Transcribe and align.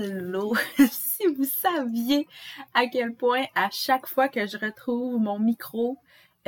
Si 0.90 1.26
vous 1.26 1.44
saviez 1.44 2.26
à 2.74 2.86
quel 2.86 3.14
point 3.14 3.44
à 3.54 3.68
chaque 3.70 4.06
fois 4.06 4.28
que 4.28 4.46
je 4.46 4.56
retrouve 4.56 5.20
mon 5.20 5.38
micro 5.38 5.98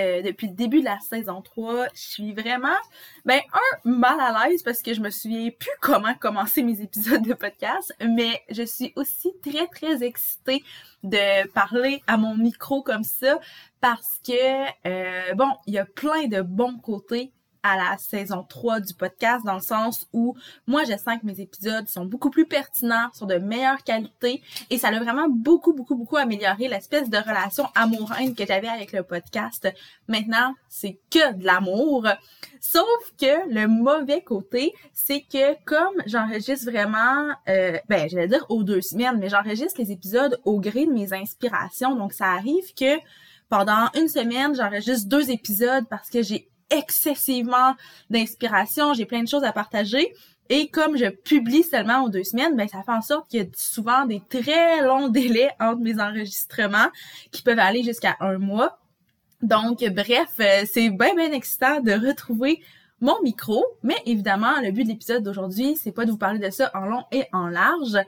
euh, 0.00 0.22
depuis 0.22 0.48
le 0.48 0.54
début 0.54 0.80
de 0.80 0.86
la 0.86 0.98
saison 1.00 1.42
3, 1.42 1.88
je 1.94 2.00
suis 2.00 2.32
vraiment, 2.32 2.78
ben, 3.26 3.40
un, 3.52 3.90
mal 3.90 4.18
à 4.20 4.48
l'aise 4.48 4.62
parce 4.62 4.80
que 4.80 4.94
je 4.94 5.02
me 5.02 5.10
souviens 5.10 5.50
plus 5.50 5.70
comment 5.82 6.14
commencer 6.14 6.62
mes 6.62 6.80
épisodes 6.80 7.22
de 7.22 7.34
podcast, 7.34 7.94
mais 8.00 8.40
je 8.48 8.62
suis 8.62 8.94
aussi 8.96 9.32
très, 9.42 9.66
très 9.66 10.02
excitée 10.02 10.64
de 11.02 11.46
parler 11.48 12.02
à 12.06 12.16
mon 12.16 12.34
micro 12.34 12.82
comme 12.82 13.04
ça 13.04 13.38
parce 13.82 14.18
que, 14.26 14.88
euh, 14.88 15.34
bon, 15.34 15.50
il 15.66 15.74
y 15.74 15.78
a 15.78 15.84
plein 15.84 16.26
de 16.26 16.40
bons 16.40 16.78
côtés 16.78 17.32
à 17.62 17.76
la 17.76 17.96
saison 17.98 18.44
3 18.48 18.80
du 18.80 18.94
podcast 18.94 19.44
dans 19.44 19.54
le 19.54 19.60
sens 19.60 20.06
où 20.12 20.36
moi 20.66 20.82
je 20.84 20.92
sens 20.92 21.18
que 21.20 21.26
mes 21.26 21.40
épisodes 21.40 21.88
sont 21.88 22.04
beaucoup 22.04 22.30
plus 22.30 22.46
pertinents, 22.46 23.08
sont 23.12 23.26
de 23.26 23.36
meilleure 23.36 23.82
qualité 23.84 24.42
et 24.70 24.78
ça 24.78 24.88
a 24.88 24.98
vraiment 24.98 25.28
beaucoup 25.28 25.72
beaucoup 25.72 25.94
beaucoup 25.94 26.16
amélioré 26.16 26.68
l'espèce 26.68 27.08
de 27.08 27.18
relation 27.18 27.66
amoureuse 27.74 28.34
que 28.36 28.46
j'avais 28.46 28.68
avec 28.68 28.92
le 28.92 29.02
podcast. 29.02 29.68
Maintenant, 30.08 30.54
c'est 30.68 30.98
que 31.10 31.34
de 31.34 31.44
l'amour. 31.44 32.06
Sauf 32.60 32.86
que 33.20 33.48
le 33.52 33.66
mauvais 33.66 34.22
côté, 34.22 34.72
c'est 34.92 35.22
que 35.22 35.54
comme 35.64 35.94
j'enregistre 36.06 36.70
vraiment 36.70 37.28
euh, 37.48 37.78
ben 37.88 38.08
je 38.08 38.16
vais 38.16 38.28
dire 38.28 38.44
aux 38.48 38.62
deux 38.62 38.80
semaines, 38.80 39.18
mais 39.18 39.28
j'enregistre 39.28 39.80
les 39.80 39.92
épisodes 39.92 40.40
au 40.44 40.60
gré 40.60 40.86
de 40.86 40.92
mes 40.92 41.12
inspirations. 41.12 41.94
Donc 41.94 42.12
ça 42.12 42.26
arrive 42.26 42.74
que 42.74 42.98
pendant 43.48 43.88
une 43.94 44.08
semaine, 44.08 44.54
j'enregistre 44.54 45.08
deux 45.08 45.30
épisodes 45.30 45.84
parce 45.90 46.08
que 46.08 46.22
j'ai 46.22 46.48
excessivement 46.72 47.74
d'inspiration, 48.10 48.94
j'ai 48.94 49.06
plein 49.06 49.22
de 49.22 49.28
choses 49.28 49.44
à 49.44 49.52
partager. 49.52 50.12
Et 50.48 50.68
comme 50.68 50.96
je 50.96 51.06
publie 51.06 51.62
seulement 51.62 52.02
aux 52.02 52.08
deux 52.08 52.24
semaines, 52.24 52.56
ben 52.56 52.68
ça 52.68 52.82
fait 52.82 52.92
en 52.92 53.00
sorte 53.00 53.30
qu'il 53.30 53.40
y 53.40 53.44
a 53.44 53.46
souvent 53.54 54.04
des 54.06 54.20
très 54.28 54.82
longs 54.82 55.08
délais 55.08 55.50
entre 55.60 55.80
mes 55.80 56.00
enregistrements 56.00 56.88
qui 57.30 57.42
peuvent 57.42 57.58
aller 57.58 57.82
jusqu'à 57.82 58.16
un 58.20 58.38
mois. 58.38 58.78
Donc, 59.40 59.84
bref, 59.90 60.28
euh, 60.40 60.64
c'est 60.70 60.90
bien, 60.90 61.14
bien 61.14 61.32
excitant 61.32 61.80
de 61.80 61.92
retrouver 61.92 62.60
mon 63.00 63.20
micro, 63.22 63.64
mais 63.82 63.96
évidemment, 64.06 64.60
le 64.60 64.70
but 64.70 64.84
de 64.84 64.90
l'épisode 64.90 65.24
d'aujourd'hui, 65.24 65.76
c'est 65.76 65.90
pas 65.90 66.04
de 66.04 66.12
vous 66.12 66.18
parler 66.18 66.38
de 66.38 66.50
ça 66.50 66.70
en 66.74 66.86
long 66.86 67.02
et 67.10 67.24
en 67.32 67.48
large. 67.48 67.98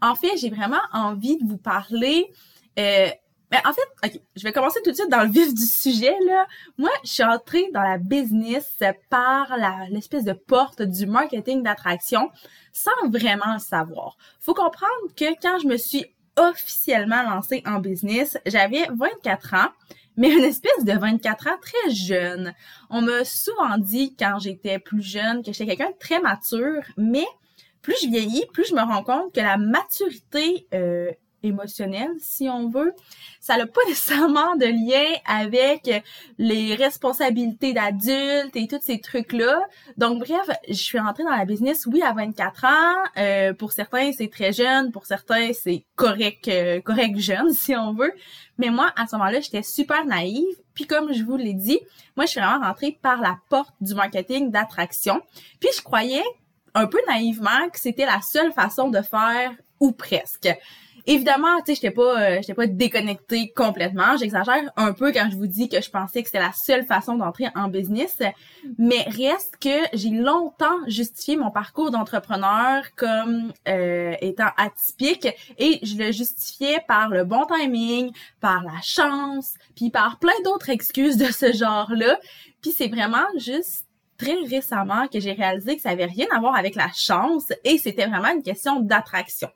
En 0.00 0.14
fait, 0.14 0.36
j'ai 0.36 0.50
vraiment 0.50 0.80
envie 0.92 1.36
de 1.38 1.44
vous 1.44 1.58
parler 1.58 2.32
euh, 2.78 3.08
ben, 3.50 3.60
en 3.64 3.72
fait, 3.72 3.82
OK, 4.04 4.20
je 4.36 4.42
vais 4.42 4.52
commencer 4.52 4.80
tout 4.82 4.90
de 4.90 4.96
suite 4.96 5.10
dans 5.10 5.22
le 5.22 5.30
vif 5.30 5.54
du 5.54 5.66
sujet, 5.66 6.14
là. 6.26 6.46
Moi, 6.78 6.90
je 7.04 7.10
suis 7.10 7.22
entrée 7.24 7.70
dans 7.72 7.82
la 7.82 7.98
business 7.98 8.78
par 9.10 9.56
l'espèce 9.90 10.24
de 10.24 10.32
porte 10.32 10.82
du 10.82 11.06
marketing 11.06 11.62
d'attraction 11.62 12.30
sans 12.72 13.08
vraiment 13.08 13.54
le 13.54 13.60
savoir. 13.60 14.16
Faut 14.40 14.54
comprendre 14.54 15.14
que 15.16 15.40
quand 15.40 15.58
je 15.60 15.68
me 15.68 15.76
suis 15.76 16.06
officiellement 16.36 17.22
lancée 17.22 17.62
en 17.66 17.78
business, 17.78 18.38
j'avais 18.46 18.86
24 18.92 19.54
ans, 19.54 19.68
mais 20.16 20.32
une 20.32 20.44
espèce 20.44 20.84
de 20.84 20.92
24 20.92 21.48
ans 21.48 21.58
très 21.60 21.94
jeune. 21.94 22.54
On 22.90 23.02
m'a 23.02 23.24
souvent 23.24 23.78
dit 23.78 24.16
quand 24.18 24.38
j'étais 24.38 24.78
plus 24.78 25.02
jeune 25.02 25.42
que 25.42 25.52
j'étais 25.52 25.76
quelqu'un 25.76 25.92
de 25.92 25.98
très 25.98 26.20
mature, 26.20 26.82
mais 26.96 27.26
plus 27.82 27.96
je 28.02 28.08
vieillis, 28.08 28.46
plus 28.52 28.68
je 28.68 28.74
me 28.74 28.80
rends 28.80 29.04
compte 29.04 29.32
que 29.34 29.40
la 29.40 29.58
maturité 29.58 30.66
euh, 30.72 31.12
émotionnel, 31.44 32.10
si 32.18 32.48
on 32.48 32.68
veut. 32.68 32.92
Ça 33.40 33.56
n'a 33.56 33.66
pas 33.66 33.80
nécessairement 33.88 34.56
de 34.56 34.66
lien 34.66 35.18
avec 35.26 35.90
les 36.38 36.74
responsabilités 36.74 37.72
d'adulte 37.72 38.54
et 38.54 38.66
tous 38.66 38.80
ces 38.82 39.00
trucs-là. 39.00 39.60
Donc, 39.96 40.20
bref, 40.20 40.48
je 40.68 40.74
suis 40.74 40.98
rentrée 40.98 41.24
dans 41.24 41.30
la 41.30 41.44
business, 41.44 41.86
oui, 41.86 42.02
à 42.02 42.12
24 42.12 42.64
ans. 42.64 43.10
Euh, 43.16 43.52
pour 43.52 43.72
certains, 43.72 44.12
c'est 44.12 44.30
très 44.30 44.52
jeune. 44.52 44.90
Pour 44.90 45.06
certains, 45.06 45.52
c'est 45.52 45.84
correct, 45.94 46.48
euh, 46.48 46.80
correct 46.80 47.18
jeune, 47.18 47.50
si 47.52 47.76
on 47.76 47.92
veut. 47.92 48.12
Mais 48.58 48.70
moi, 48.70 48.92
à 48.96 49.06
ce 49.06 49.16
moment-là, 49.16 49.40
j'étais 49.40 49.62
super 49.62 50.04
naïve. 50.04 50.56
Puis 50.74 50.86
comme 50.86 51.12
je 51.12 51.22
vous 51.22 51.36
l'ai 51.36 51.54
dit, 51.54 51.78
moi, 52.16 52.26
je 52.26 52.32
suis 52.32 52.40
vraiment 52.40 52.64
rentrée 52.66 52.98
par 53.00 53.20
la 53.20 53.38
porte 53.48 53.74
du 53.80 53.94
marketing 53.94 54.50
d'attraction. 54.50 55.20
Puis 55.60 55.70
je 55.76 55.82
croyais 55.82 56.24
un 56.74 56.86
peu 56.86 56.98
naïvement 57.08 57.68
que 57.72 57.78
c'était 57.78 58.06
la 58.06 58.20
seule 58.20 58.52
façon 58.52 58.88
de 58.88 59.00
faire 59.00 59.52
ou 59.80 59.92
presque. 59.92 60.48
Évidemment, 61.06 61.58
tu 61.58 61.66
sais, 61.66 61.74
j'étais 61.74 61.90
pas, 61.90 62.20
euh, 62.20 62.36
j'étais 62.36 62.54
pas 62.54 62.66
déconnectée 62.66 63.52
complètement. 63.54 64.16
J'exagère 64.16 64.72
un 64.76 64.92
peu 64.94 65.12
quand 65.12 65.28
je 65.30 65.36
vous 65.36 65.46
dis 65.46 65.68
que 65.68 65.82
je 65.82 65.90
pensais 65.90 66.22
que 66.22 66.28
c'était 66.28 66.42
la 66.42 66.52
seule 66.52 66.86
façon 66.86 67.16
d'entrer 67.16 67.48
en 67.54 67.68
business, 67.68 68.18
mais 68.78 69.02
reste 69.02 69.56
que 69.60 69.84
j'ai 69.92 70.10
longtemps 70.10 70.78
justifié 70.86 71.36
mon 71.36 71.50
parcours 71.50 71.90
d'entrepreneur 71.90 72.84
comme 72.96 73.52
euh, 73.68 74.14
étant 74.22 74.48
atypique 74.56 75.28
et 75.58 75.78
je 75.82 75.96
le 75.98 76.10
justifiais 76.10 76.80
par 76.88 77.10
le 77.10 77.24
bon 77.24 77.44
timing, 77.46 78.10
par 78.40 78.62
la 78.62 78.80
chance, 78.82 79.54
puis 79.76 79.90
par 79.90 80.18
plein 80.18 80.32
d'autres 80.42 80.70
excuses 80.70 81.18
de 81.18 81.26
ce 81.26 81.52
genre-là. 81.52 82.18
Puis 82.62 82.72
c'est 82.72 82.88
vraiment 82.88 83.26
juste 83.36 83.84
très 84.16 84.36
récemment 84.48 85.06
que 85.08 85.20
j'ai 85.20 85.32
réalisé 85.32 85.76
que 85.76 85.82
ça 85.82 85.90
avait 85.90 86.06
rien 86.06 86.26
à 86.34 86.40
voir 86.40 86.56
avec 86.56 86.76
la 86.76 86.88
chance 86.94 87.52
et 87.64 87.78
c'était 87.78 88.06
vraiment 88.06 88.32
une 88.32 88.42
question 88.42 88.80
d'attraction. 88.80 89.48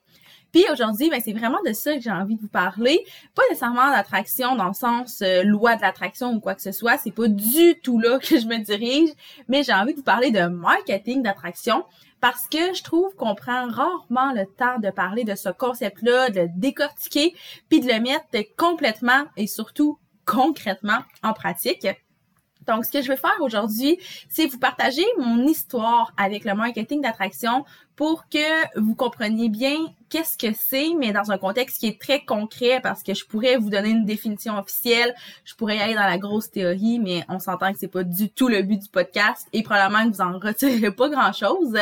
Puis 0.53 0.65
aujourd'hui, 0.73 1.11
ben, 1.11 1.21
c'est 1.23 1.33
vraiment 1.33 1.59
de 1.67 1.73
ça 1.73 1.95
que 1.95 2.01
j'ai 2.01 2.11
envie 2.11 2.37
de 2.37 2.41
vous 2.41 2.49
parler. 2.49 3.05
Pas 3.35 3.43
nécessairement 3.51 3.91
d'attraction 3.91 4.57
dans 4.57 4.69
le 4.69 4.75
sens 4.75 5.23
euh, 5.23 5.43
loi 5.43 5.77
de 5.77 5.83
l'attraction 5.83 6.33
ou 6.33 6.41
quoi 6.41 6.55
que 6.55 6.63
ce 6.63 6.73
soit. 6.73 6.99
C'est 6.99 7.11
pas 7.11 7.29
du 7.29 7.79
tout 7.83 7.99
là 7.99 8.19
que 8.23 8.39
je 8.39 8.47
me 8.47 8.59
dirige, 8.59 9.11
mais 9.49 9.63
j'ai 9.63 9.75
envie 9.75 9.93
de 9.93 9.99
vous 9.99 10.05
parler 10.05 10.31
de 10.31 10.47
marketing 10.47 11.23
d'attraction 11.23 11.85
parce 12.21 12.49
que 12.49 12.75
je 12.75 12.83
trouve 12.83 13.15
qu'on 13.15 13.35
prend 13.35 13.69
rarement 13.69 14.33
le 14.33 14.45
temps 14.47 14.79
de 14.81 14.91
parler 14.91 15.25
de 15.25 15.35
ce 15.35 15.51
concept-là, 15.51 16.31
de 16.31 16.41
le 16.41 16.49
décortiquer, 16.57 17.35
puis 17.69 17.81
de 17.81 17.87
le 17.87 18.01
mettre 18.01 18.27
complètement 18.57 19.25
et 19.37 19.47
surtout 19.47 19.99
concrètement 20.25 20.99
en 21.23 21.33
pratique. 21.33 21.87
Donc, 22.69 22.85
ce 22.85 22.93
que 22.93 23.03
je 23.03 23.09
vais 23.09 23.17
faire 23.17 23.37
aujourd'hui, 23.41 23.99
c'est 24.29 24.47
vous 24.47 24.59
partager 24.59 25.05
mon 25.19 25.47
histoire 25.47 26.13
avec 26.17 26.45
le 26.45 26.55
marketing 26.55 27.01
d'attraction 27.01 27.65
pour 27.97 28.29
que 28.29 28.79
vous 28.79 28.95
compreniez 28.95 29.49
bien 29.49 29.77
qu'est-ce 30.11 30.39
que 30.39 30.55
c'est, 30.57 30.91
mais 30.97 31.13
dans 31.13 31.33
un 31.33 31.39
contexte 31.39 31.81
qui 31.81 31.89
est 31.89 32.01
très 32.01 32.25
concret 32.25 32.81
parce 32.81 33.03
que 33.03 33.15
je 33.15 33.25
pourrais 33.25 33.57
vous 33.57 33.71
donner 33.71 33.89
une 33.89 34.05
définition 34.05 34.57
officielle, 34.57 35.15
je 35.45 35.55
pourrais 35.55 35.79
aller 35.79 35.95
dans 35.95 36.07
la 36.07 36.19
grosse 36.19 36.51
théorie, 36.51 37.01
mais 37.01 37.25
on 37.29 37.41
s'entend 37.41 37.73
que 37.73 37.79
c'est 37.79 37.89
pas 37.89 38.05
du 38.05 38.31
tout 38.31 38.49
le 38.49 38.63
but 38.63 38.79
du 38.83 38.89
podcast 38.89 39.49
et 39.53 39.63
probablement 39.63 40.09
que 40.09 40.15
vous 40.15 40.21
en 40.21 40.39
retirerez 40.39 40.93
pas 40.93 41.09
grand-chose. 41.09 41.77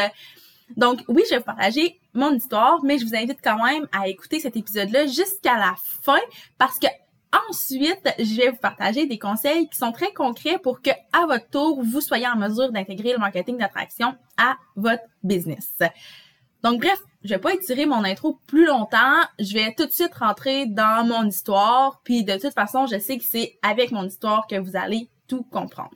Donc 0.77 1.01
oui, 1.09 1.23
je 1.27 1.35
vais 1.35 1.39
vous 1.39 1.45
partager 1.45 2.01
mon 2.15 2.33
histoire, 2.33 2.83
mais 2.83 2.99
je 2.99 3.05
vous 3.05 3.15
invite 3.15 3.39
quand 3.43 3.63
même 3.63 3.87
à 3.93 4.09
écouter 4.09 4.41
cet 4.41 4.57
épisode-là 4.57 5.07
jusqu'à 5.07 5.57
la 5.57 5.75
fin 6.03 6.21
parce 6.59 6.79
que 6.79 6.87
Ensuite, 7.49 8.09
je 8.19 8.37
vais 8.37 8.51
vous 8.51 8.57
partager 8.57 9.07
des 9.07 9.19
conseils 9.19 9.69
qui 9.69 9.77
sont 9.77 9.93
très 9.93 10.13
concrets 10.13 10.59
pour 10.59 10.81
que, 10.81 10.91
à 11.13 11.27
votre 11.27 11.49
tour, 11.51 11.83
vous 11.83 12.01
soyez 12.01 12.27
en 12.27 12.37
mesure 12.37 12.73
d'intégrer 12.73 13.13
le 13.13 13.19
marketing 13.19 13.59
d'attraction 13.59 14.15
à 14.37 14.57
votre 14.77 15.03
business. 15.23 15.79
Donc, 16.63 16.81
bref, 16.81 16.99
je 17.25 17.31
vais 17.31 17.41
pas 17.41 17.55
étirer 17.55 17.87
mon 17.87 18.05
intro 18.05 18.41
plus 18.47 18.67
longtemps. 18.67 19.21
Je 19.39 19.55
vais 19.55 19.75
tout 19.77 19.87
de 19.87 19.93
suite 19.93 20.15
rentrer 20.15 20.67
dans 20.67 21.07
mon 21.07 21.27
histoire. 21.27 22.01
Puis, 22.05 22.25
de 22.25 22.39
toute 22.39 22.55
façon, 22.55 22.87
je 22.87 22.99
sais 22.99 23.19
que 23.19 23.25
c'est 23.25 23.59
avec 23.63 23.91
mon 23.91 24.05
histoire 24.05 24.47
que 24.47 24.57
vous 24.57 24.77
allez 24.77 25.11
tout 25.27 25.43
comprendre 25.43 25.91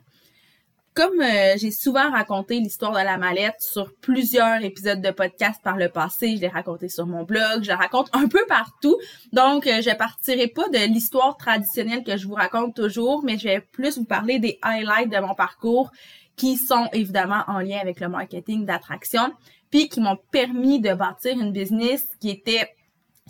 comme 0.93 1.21
euh, 1.21 1.55
j'ai 1.57 1.71
souvent 1.71 2.11
raconté 2.11 2.59
l'histoire 2.59 2.91
de 2.91 2.97
la 2.97 3.17
mallette 3.17 3.59
sur 3.59 3.93
plusieurs 4.01 4.63
épisodes 4.63 5.01
de 5.01 5.11
podcast 5.11 5.61
par 5.63 5.77
le 5.77 5.89
passé, 5.89 6.35
je 6.35 6.41
l'ai 6.41 6.47
raconté 6.47 6.89
sur 6.89 7.05
mon 7.05 7.23
blog, 7.23 7.63
je 7.63 7.69
la 7.69 7.77
raconte 7.77 8.09
un 8.13 8.27
peu 8.27 8.45
partout. 8.47 8.97
Donc, 9.31 9.67
euh, 9.67 9.81
je 9.81 9.95
partirai 9.95 10.47
pas 10.47 10.67
de 10.69 10.85
l'histoire 10.91 11.37
traditionnelle 11.37 12.03
que 12.03 12.17
je 12.17 12.27
vous 12.27 12.33
raconte 12.33 12.75
toujours, 12.75 13.23
mais 13.23 13.37
je 13.37 13.47
vais 13.47 13.61
plus 13.61 13.97
vous 13.97 14.05
parler 14.05 14.39
des 14.39 14.59
highlights 14.61 15.11
de 15.11 15.19
mon 15.19 15.33
parcours 15.33 15.91
qui 16.35 16.57
sont 16.57 16.87
évidemment 16.91 17.43
en 17.47 17.59
lien 17.59 17.79
avec 17.81 17.99
le 17.99 18.09
marketing 18.09 18.65
d'attraction, 18.65 19.31
puis 19.69 19.87
qui 19.87 20.01
m'ont 20.01 20.17
permis 20.31 20.81
de 20.81 20.93
bâtir 20.93 21.39
une 21.39 21.51
business 21.51 22.07
qui 22.19 22.29
était 22.29 22.67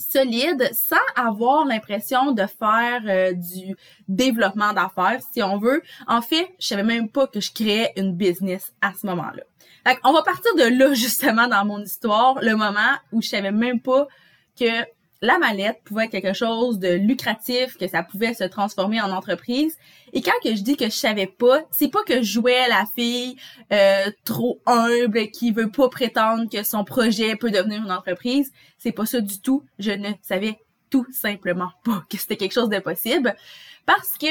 solide 0.02 0.70
sans 0.74 0.96
avoir 1.16 1.66
l'impression 1.66 2.32
de 2.32 2.46
faire 2.46 3.02
euh, 3.08 3.34
du 3.34 3.76
développement 4.08 4.74
d'affaires 4.74 5.20
si 5.32 5.42
on 5.42 5.58
veut. 5.58 5.82
En 6.08 6.22
fait, 6.22 6.50
je 6.60 6.68
savais 6.68 6.84
même 6.84 7.10
pas 7.10 7.28
que 7.28 7.40
je 7.40 7.52
créais 7.52 7.94
une 7.96 8.14
business 8.14 8.74
à 8.82 8.94
ce 9.00 9.06
moment-là. 9.08 9.44
on 10.04 10.14
va 10.14 10.24
partir 10.24 10.54
de 10.56 10.64
là 10.64 10.94
justement 11.06 11.48
dans 11.48 11.66
mon 11.66 11.82
histoire, 11.82 12.40
le 12.42 12.56
moment 12.56 12.98
où 13.12 13.22
je 13.22 13.30
savais 13.30 13.52
même 13.52 13.80
pas 13.80 14.08
que 14.60 14.86
la 15.22 15.38
mallette 15.38 15.82
pouvait 15.84 16.06
être 16.06 16.12
quelque 16.12 16.34
chose 16.34 16.80
de 16.80 16.90
lucratif, 16.90 17.78
que 17.78 17.88
ça 17.88 18.02
pouvait 18.02 18.34
se 18.34 18.44
transformer 18.44 19.00
en 19.02 19.12
entreprise. 19.12 19.78
Et 20.14 20.22
quand 20.22 20.32
que 20.44 20.56
je 20.56 20.64
dis 20.64 20.76
que 20.76 20.86
je 20.86 20.96
savais 20.96 21.28
pas, 21.28 21.62
c'est 21.70 21.90
pas 21.90 22.04
que 22.04 22.24
je 22.24 22.34
jouais 22.34 22.68
la 22.68 22.86
fille 22.96 23.36
euh, 23.72 24.10
trop 24.26 24.60
humble 24.66 25.30
qui 25.30 25.52
veut 25.52 25.70
pas 25.70 25.90
prétendre 25.90 26.50
que 26.50 26.64
son 26.64 26.84
projet 26.84 27.36
peut 27.36 27.52
devenir 27.52 27.84
une 27.84 27.92
entreprise. 27.92 28.52
C'est 28.80 28.92
pas 28.92 29.06
ça 29.06 29.22
du 29.22 29.40
tout. 29.40 29.64
Je 29.78 29.92
ne 29.92 30.10
savais 30.24 30.58
tout 30.90 31.06
simplement 31.12 31.70
pas 31.86 32.04
que 32.10 32.18
c'était 32.18 32.38
quelque 32.38 32.54
chose 32.54 32.70
de 32.70 32.80
possible. 32.80 33.36
Parce 33.86 34.18
que, 34.18 34.28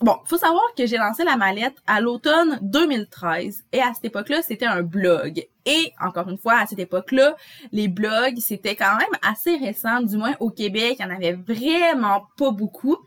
bon, 0.00 0.16
faut 0.24 0.38
savoir 0.38 0.64
que 0.76 0.86
j'ai 0.86 0.96
lancé 0.96 1.24
la 1.24 1.36
mallette 1.36 1.76
à 1.86 2.00
l'automne 2.00 2.58
2013 2.62 3.64
et 3.72 3.80
à 3.80 3.92
cette 3.94 4.04
époque-là, 4.06 4.42
c'était 4.42 4.66
un 4.66 4.82
blog. 4.82 5.46
Et 5.66 5.92
encore 6.00 6.28
une 6.28 6.38
fois, 6.38 6.58
à 6.58 6.66
cette 6.66 6.78
époque-là, 6.78 7.36
les 7.72 7.88
blogs, 7.88 8.38
c'était 8.38 8.76
quand 8.76 8.96
même 8.96 9.20
assez 9.22 9.56
récent, 9.56 10.02
du 10.02 10.16
moins 10.16 10.34
au 10.40 10.50
Québec, 10.50 10.96
il 10.98 11.02
y 11.02 11.04
en 11.06 11.14
avait 11.14 11.32
vraiment 11.32 12.26
pas 12.36 12.50
beaucoup. 12.50 12.98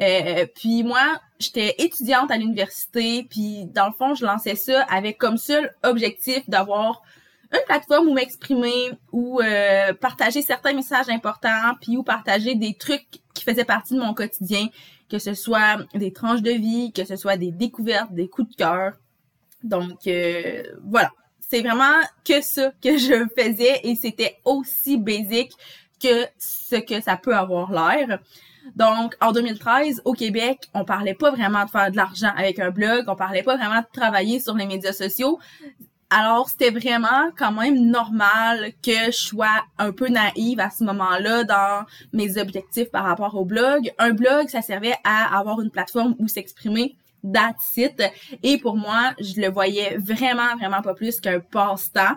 Euh, 0.00 0.46
puis 0.54 0.82
moi, 0.82 1.20
j'étais 1.38 1.74
étudiante 1.78 2.30
à 2.30 2.36
l'université, 2.36 3.26
puis 3.28 3.66
dans 3.66 3.86
le 3.86 3.92
fond, 3.92 4.14
je 4.14 4.24
lançais 4.24 4.56
ça 4.56 4.82
avec 4.82 5.18
comme 5.18 5.36
seul 5.36 5.72
objectif 5.82 6.48
d'avoir 6.48 7.02
une 7.52 7.64
plateforme 7.66 8.08
où 8.08 8.14
m'exprimer, 8.14 8.90
ou 9.12 9.40
euh, 9.40 9.92
partager 9.94 10.42
certains 10.42 10.72
messages 10.72 11.08
importants, 11.08 11.74
puis 11.80 11.96
ou 11.96 12.02
partager 12.02 12.54
des 12.54 12.74
trucs 12.74 13.06
qui 13.32 13.44
faisaient 13.44 13.64
partie 13.64 13.94
de 13.94 14.00
mon 14.00 14.14
quotidien, 14.14 14.66
que 15.08 15.18
ce 15.18 15.34
soit 15.34 15.78
des 15.94 16.12
tranches 16.12 16.42
de 16.42 16.50
vie, 16.50 16.92
que 16.92 17.04
ce 17.04 17.16
soit 17.16 17.36
des 17.36 17.52
découvertes, 17.52 18.12
des 18.12 18.28
coups 18.28 18.50
de 18.50 18.56
cœur. 18.56 18.94
Donc 19.62 20.06
euh, 20.06 20.62
voilà, 20.84 21.10
c'est 21.54 21.62
vraiment 21.62 22.00
que 22.24 22.40
ça 22.40 22.72
que 22.82 22.98
je 22.98 23.28
faisais 23.38 23.80
et 23.84 23.94
c'était 23.94 24.40
aussi 24.44 24.96
basique 24.96 25.52
que 26.02 26.26
ce 26.36 26.74
que 26.74 27.00
ça 27.00 27.16
peut 27.16 27.36
avoir 27.36 27.70
l'air. 27.70 28.18
Donc, 28.74 29.14
en 29.20 29.30
2013, 29.30 30.02
au 30.04 30.14
Québec, 30.14 30.68
on 30.74 30.84
parlait 30.84 31.14
pas 31.14 31.30
vraiment 31.30 31.64
de 31.64 31.70
faire 31.70 31.92
de 31.92 31.96
l'argent 31.96 32.32
avec 32.36 32.58
un 32.58 32.70
blog, 32.70 33.04
on 33.06 33.14
parlait 33.14 33.44
pas 33.44 33.56
vraiment 33.56 33.82
de 33.82 33.86
travailler 33.92 34.40
sur 34.40 34.56
les 34.56 34.66
médias 34.66 34.92
sociaux. 34.92 35.38
Alors, 36.10 36.48
c'était 36.48 36.70
vraiment 36.70 37.30
quand 37.38 37.52
même 37.52 37.78
normal 37.86 38.72
que 38.82 39.12
je 39.12 39.16
sois 39.16 39.62
un 39.78 39.92
peu 39.92 40.08
naïve 40.08 40.58
à 40.58 40.70
ce 40.70 40.82
moment-là 40.82 41.44
dans 41.44 41.84
mes 42.12 42.36
objectifs 42.36 42.90
par 42.90 43.04
rapport 43.04 43.36
au 43.36 43.44
blog. 43.44 43.92
Un 43.98 44.10
blog, 44.10 44.48
ça 44.48 44.60
servait 44.60 44.96
à 45.04 45.38
avoir 45.38 45.60
une 45.60 45.70
plateforme 45.70 46.16
où 46.18 46.26
s'exprimer. 46.26 46.96
That's. 47.32 47.78
Et 48.42 48.58
pour 48.58 48.76
moi, 48.76 49.14
je 49.18 49.40
le 49.40 49.48
voyais 49.48 49.96
vraiment, 49.96 50.56
vraiment 50.56 50.82
pas 50.82 50.94
plus 50.94 51.20
qu'un 51.20 51.40
passe-temps. 51.40 52.16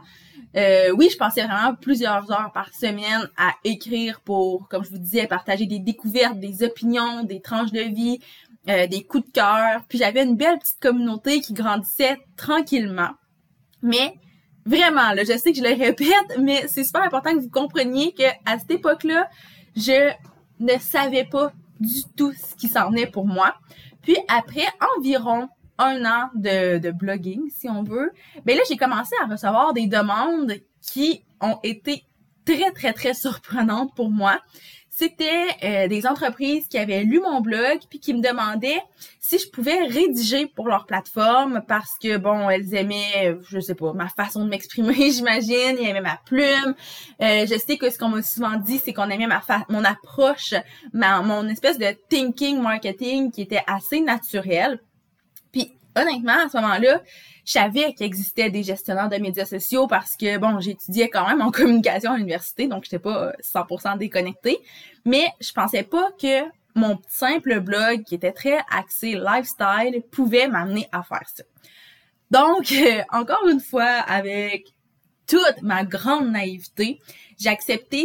Euh, 0.56 0.92
oui, 0.92 1.10
je 1.12 1.18
passais 1.18 1.44
vraiment 1.44 1.76
plusieurs 1.76 2.32
heures 2.32 2.52
par 2.54 2.74
semaine 2.74 3.30
à 3.38 3.52
écrire 3.64 4.22
pour, 4.22 4.68
comme 4.68 4.84
je 4.84 4.90
vous 4.90 4.98
disais, 4.98 5.28
partager 5.28 5.66
des 5.66 5.80
découvertes, 5.80 6.40
des 6.40 6.64
opinions, 6.64 7.24
des 7.24 7.42
tranches 7.42 7.72
de 7.72 7.82
vie, 7.82 8.20
euh, 8.70 8.88
des 8.88 9.04
coups 9.04 9.26
de 9.28 9.32
cœur. 9.32 9.82
Puis 9.88 9.98
j'avais 9.98 10.24
une 10.24 10.36
belle 10.36 10.60
petite 10.60 10.80
communauté 10.80 11.42
qui 11.42 11.54
grandissait 11.54 12.18
tranquillement. 12.36 13.12
Mais 13.82 14.16
vraiment, 14.66 15.14
là, 15.14 15.24
je 15.24 15.38
sais 15.38 15.52
que 15.52 15.58
je 15.58 15.64
le 15.64 15.76
répète, 15.76 16.40
mais 16.40 16.68
c'est 16.68 16.84
super 16.84 17.04
important 17.04 17.34
que 17.34 17.40
vous 17.40 17.50
compreniez 17.50 18.14
que 18.14 18.28
à 18.46 18.60
cette 18.60 18.72
époque-là, 18.72 19.30
je 19.76 20.12
ne 20.60 20.78
savais 20.80 21.24
pas 21.24 21.54
du 21.80 22.04
tout 22.16 22.34
ce 22.34 22.56
qui 22.56 22.68
s'en 22.68 22.92
est 22.94 23.08
pour 23.08 23.28
moi. 23.28 23.56
Puis 24.08 24.16
après 24.30 24.66
environ 24.96 25.50
un 25.78 26.06
an 26.06 26.30
de, 26.34 26.92
blogging, 26.92 27.50
si 27.50 27.70
on 27.70 27.84
veut, 27.84 28.14
ben 28.46 28.56
là, 28.56 28.64
j'ai 28.70 28.78
commencé 28.78 29.14
à 29.22 29.26
recevoir 29.26 29.74
des 29.74 29.86
demandes 29.86 30.54
qui 30.82 31.26
ont 31.42 31.60
été 31.62 32.06
très, 32.46 32.72
très, 32.72 32.94
très 32.94 33.14
surprenantes 33.14 33.94
pour 33.98 34.10
moi 34.10 34.40
c'était 34.98 35.46
euh, 35.64 35.88
des 35.88 36.08
entreprises 36.08 36.68
qui 36.68 36.80
avaient 36.80 37.04
lu 37.04 37.20
mon 37.20 37.40
blog 37.40 37.78
puis 37.88 38.00
qui 38.00 38.16
me 38.16 38.22
demandaient 38.22 38.82
si 39.20 39.38
je 39.38 39.48
pouvais 39.48 39.84
rédiger 39.84 40.48
pour 40.48 40.68
leur 40.68 40.88
plateforme 40.88 41.62
parce 41.68 42.00
que 42.02 42.18
bon 42.18 42.50
elles 42.50 42.74
aimaient 42.74 43.38
je 43.48 43.60
sais 43.60 43.76
pas 43.76 43.94
ma 43.94 44.08
façon 44.08 44.44
de 44.44 44.50
m'exprimer 44.50 44.96
j'imagine 45.12 45.78
ils 45.80 45.88
aimaient 45.88 46.02
ma 46.02 46.20
plume. 46.26 46.74
Euh, 47.22 47.46
je 47.46 47.60
sais 47.60 47.78
que 47.78 47.92
ce 47.92 48.00
qu'on 48.00 48.10
m'a 48.10 48.24
souvent 48.24 48.56
dit 48.56 48.80
c'est 48.84 48.92
qu'on 48.92 49.12
aimait 49.12 49.28
ma 49.28 49.44
mon 49.70 49.84
approche 49.84 50.56
ma 50.94 51.22
mon 51.22 51.48
espèce 51.48 51.78
de 51.78 51.96
thinking 52.10 52.60
marketing 52.60 53.30
qui 53.30 53.44
était 53.44 53.64
assez 53.68 54.02
naturel 54.02 54.80
honnêtement 55.98 56.46
à 56.46 56.50
ce 56.50 56.58
moment-là 56.58 57.02
je 57.48 57.54
savais 57.54 57.94
qu'il 57.94 58.06
existait 58.06 58.50
des 58.50 58.62
gestionnaires 58.62 59.08
de 59.08 59.16
médias 59.16 59.46
sociaux 59.46 59.88
parce 59.88 60.18
que, 60.18 60.38
bon, 60.38 60.60
j'étudiais 60.60 61.08
quand 61.08 61.26
même 61.26 61.42
en 61.42 61.50
communication 61.52 62.12
à 62.12 62.18
l'université, 62.18 62.68
donc 62.68 62.84
j'étais 62.84 63.00
pas 63.00 63.32
100% 63.42 63.98
déconnectée. 63.98 64.60
Mais 65.06 65.26
je 65.40 65.54
pensais 65.54 65.84
pas 65.84 66.10
que 66.22 66.44
mon 66.76 67.00
simple 67.08 67.62
blog, 67.62 68.04
qui 68.04 68.16
était 68.16 68.34
très 68.34 68.58
axé 68.70 69.14
lifestyle, 69.14 70.04
pouvait 70.12 70.50
m'amener 70.50 70.90
à 70.92 71.04
faire 71.04 71.24
ça. 71.34 71.44
Donc, 72.32 72.74
encore 73.14 73.48
une 73.48 73.62
fois, 73.62 73.86
avec 73.86 74.66
toute 75.26 75.62
ma 75.62 75.86
grande 75.86 76.30
naïveté, 76.30 77.00
j'ai 77.40 77.58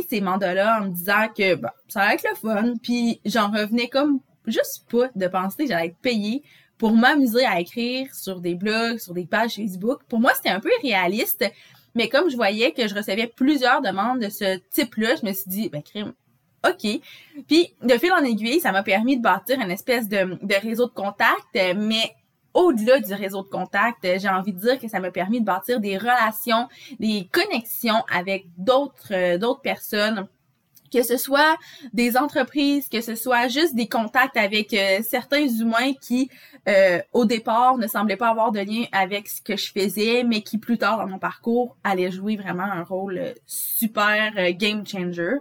ces 0.09 0.21
mandats-là 0.21 0.79
en 0.81 0.85
me 0.85 0.91
disant 0.91 1.27
que 1.37 1.57
bah, 1.57 1.75
ça 1.89 2.03
allait 2.03 2.15
être 2.15 2.29
le 2.31 2.37
fun, 2.37 2.75
puis 2.81 3.21
j'en 3.25 3.51
revenais 3.51 3.89
comme 3.89 4.21
juste 4.47 4.89
pas 4.89 5.09
de 5.17 5.27
penser 5.27 5.65
que 5.65 5.71
j'allais 5.71 5.89
être 5.89 5.99
payée 5.99 6.45
pour 6.83 6.97
m'amuser 6.97 7.47
à 7.47 7.61
écrire 7.61 8.13
sur 8.13 8.41
des 8.41 8.57
blogs, 8.57 8.99
sur 8.99 9.15
des 9.15 9.25
pages 9.25 9.55
Facebook. 9.55 10.01
Pour 10.09 10.19
moi, 10.19 10.33
c'était 10.35 10.49
un 10.49 10.59
peu 10.59 10.69
irréaliste, 10.83 11.45
mais 11.95 12.09
comme 12.09 12.29
je 12.29 12.35
voyais 12.35 12.73
que 12.73 12.89
je 12.89 12.95
recevais 12.97 13.29
plusieurs 13.29 13.83
demandes 13.83 14.19
de 14.19 14.29
ce 14.29 14.59
type-là, 14.73 15.15
je 15.15 15.25
me 15.25 15.33
suis 15.33 15.49
dit, 15.49 15.69
ben, 15.69 15.81
OK. 16.69 17.01
Puis, 17.47 17.77
de 17.85 17.99
fil 17.99 18.13
en 18.13 18.25
aiguille, 18.25 18.59
ça 18.59 18.73
m'a 18.73 18.83
permis 18.83 19.17
de 19.17 19.23
bâtir 19.23 19.61
une 19.61 19.71
espèce 19.71 20.09
de, 20.09 20.37
réseau 20.61 20.87
de 20.87 20.93
contacts, 20.93 21.57
mais 21.77 22.17
au-delà 22.53 22.99
du 22.99 23.15
réseau 23.15 23.45
de 23.45 23.49
contacts, 23.49 24.03
j'ai 24.03 24.29
envie 24.29 24.53
de 24.53 24.59
dire 24.59 24.81
que 24.81 24.89
ça 24.89 24.99
m'a 24.99 25.13
permis 25.13 25.41
de 25.41 25.47
bâtir 25.47 25.79
des 25.79 25.97
relations, 25.97 26.67
des 26.99 27.29
connexions 27.31 28.03
avec 28.13 28.47
d'autres 28.59 29.13
euh, 29.13 29.39
d'autres 29.39 29.61
personnes 29.61 30.27
que 30.93 31.03
ce 31.03 31.17
soit 31.17 31.57
des 31.93 32.17
entreprises, 32.17 32.89
que 32.89 33.01
ce 33.01 33.15
soit 33.15 33.49
juste 33.49 33.75
des 33.75 33.89
contacts 33.89 34.37
avec 34.37 34.75
euh, 34.75 35.01
certains 35.03 35.47
humains 35.47 35.93
qui, 36.01 36.31
euh, 36.69 37.01
au 37.13 37.25
départ, 37.25 37.79
ne 37.79 37.87
semblaient 37.87 38.17
pas 38.17 38.29
avoir 38.29 38.53
de 38.53 38.61
lien 38.61 38.85
avec 38.93 39.29
ce 39.29 39.41
que 39.41 39.57
je 39.57 39.73
faisais, 39.73 40.25
mais 40.25 40.43
qui, 40.43 40.59
plus 40.59 40.79
tard 40.79 40.99
dans 40.99 41.07
mon 41.07 41.19
parcours, 41.19 41.77
allaient 41.83 42.11
jouer 42.11 42.37
vraiment 42.37 42.65
un 42.65 42.83
rôle 42.83 43.19
euh, 43.19 43.33
super 43.47 44.33
game 44.53 44.87
changer. 44.87 45.37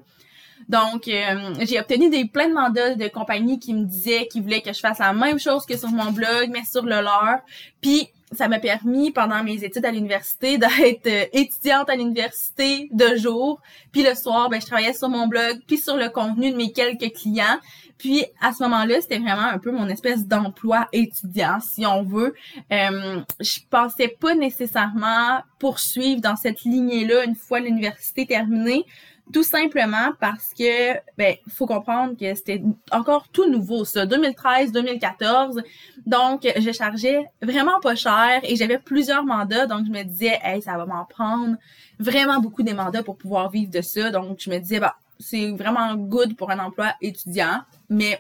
Donc, 0.70 1.06
j'ai 1.06 1.80
obtenu 1.80 2.10
des 2.10 2.26
plein 2.26 2.48
de 2.48 2.54
mandats 2.54 2.96
de 2.96 3.08
compagnies 3.08 3.60
qui 3.60 3.74
me 3.74 3.84
disaient 3.84 4.28
qu'ils 4.28 4.44
voulaient 4.44 4.62
que 4.62 4.72
je 4.72 4.80
fasse 4.80 5.00
la 5.00 5.12
même 5.12 5.40
chose 5.40 5.66
que 5.66 5.76
sur 5.76 5.90
mon 5.90 6.12
blog, 6.12 6.50
mais 6.50 6.64
sur 6.64 6.84
le 6.84 7.02
leur. 7.02 7.40
Puis, 7.82 8.10
ça 8.32 8.48
m'a 8.48 8.60
permis 8.60 9.12
pendant 9.12 9.44
mes 9.44 9.64
études 9.64 9.86
à 9.86 9.92
l'université 9.92 10.58
d'être 10.60 11.08
euh, 11.08 11.26
étudiante 11.34 11.90
à 11.90 11.96
l'université 11.96 12.90
de 12.92 13.16
jour, 13.18 13.62
puis 13.92 14.04
le 14.04 14.16
soir 14.16 14.50
ben 14.50 14.60
je 14.62 14.66
travaillais 14.66 14.94
sur 14.94 15.10
mon 15.10 15.28
blog, 15.28 15.60
puis 15.68 15.78
sur 15.78 15.98
le 15.98 16.10
contenu 16.10 16.52
de 16.52 16.56
mes 16.58 16.72
quelques 16.72 17.14
clients. 17.14 17.60
Puis 17.98 18.26
à 18.42 18.52
ce 18.52 18.64
moment-là, 18.64 19.00
c'était 19.00 19.20
vraiment 19.20 19.46
un 19.46 19.60
peu 19.60 19.72
mon 19.72 19.88
espèce 19.88 20.26
d'emploi 20.26 20.88
étudiant, 20.92 21.60
si 21.60 21.86
on 21.86 22.02
veut. 22.02 22.34
Euh, 22.72 23.22
je 23.40 23.60
pensais 23.70 24.08
pas 24.08 24.34
nécessairement 24.34 25.42
poursuivre 25.60 26.20
dans 26.20 26.36
cette 26.36 26.64
lignée-là 26.64 27.26
une 27.26 27.36
fois 27.36 27.60
l'université 27.60 28.26
terminée. 28.26 28.86
Tout 29.32 29.44
simplement 29.44 30.12
parce 30.20 30.50
que, 30.58 30.94
ben, 31.18 31.36
faut 31.48 31.66
comprendre 31.66 32.18
que 32.18 32.34
c'était 32.36 32.62
encore 32.92 33.30
tout 33.30 33.50
nouveau, 33.50 33.86
ça, 33.86 34.06
2013-2014. 34.06 35.64
Donc, 36.06 36.48
je 36.58 36.72
chargeais 36.72 37.26
vraiment 37.42 37.80
pas 37.80 37.96
cher 37.96 38.42
et 38.44 38.56
j'avais 38.58 38.78
plusieurs 38.78 39.24
mandats. 39.24 39.68
Donc, 39.68 39.86
je 39.86 39.92
me 39.92 40.04
disais, 40.04 40.38
hey, 40.44 40.62
ça 40.62 40.76
va 40.78 40.86
m'en 40.86 41.06
prendre 41.06 41.56
vraiment 41.98 42.40
beaucoup 42.40 42.64
des 42.64 42.74
mandats 42.74 43.04
pour 43.04 43.18
pouvoir 43.18 43.50
vivre 43.50 43.72
de 43.72 43.82
ça. 43.82 44.10
Donc, 44.10 44.40
je 44.40 44.50
me 44.50 44.60
disais, 44.60 44.80
bah, 44.80 44.96
c'est 45.20 45.52
vraiment 45.52 45.96
good 45.96 46.36
pour 46.36 46.52
un 46.52 46.60
emploi 46.60 46.94
étudiant, 47.02 47.62
mais 47.90 48.20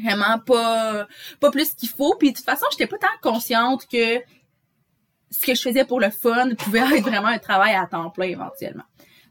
vraiment 0.00 0.38
pas, 0.38 1.06
pas 1.40 1.50
plus 1.50 1.74
qu'il 1.74 1.90
faut. 1.90 2.14
Puis, 2.18 2.32
de 2.32 2.36
toute 2.36 2.46
façon, 2.46 2.64
j'étais 2.70 2.86
pas 2.86 2.98
tant 2.98 3.30
consciente 3.30 3.86
que 3.86 4.20
ce 5.30 5.46
que 5.46 5.54
je 5.54 5.60
faisais 5.60 5.84
pour 5.84 6.00
le 6.00 6.08
fun 6.08 6.54
pouvait 6.54 6.80
être 6.96 7.02
vraiment 7.02 7.28
un 7.28 7.38
travail 7.38 7.74
à 7.74 7.84
temps 7.86 8.08
plein 8.08 8.26
éventuellement 8.26 8.84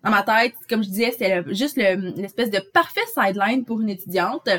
dans 0.03 0.11
ma 0.11 0.23
tête, 0.23 0.53
comme 0.69 0.83
je 0.83 0.89
disais, 0.89 1.11
c'était 1.11 1.43
juste 1.53 1.77
l'espèce 1.77 2.49
de 2.49 2.59
parfait 2.59 3.01
sideline 3.13 3.65
pour 3.65 3.81
une 3.81 3.89
étudiante. 3.89 4.49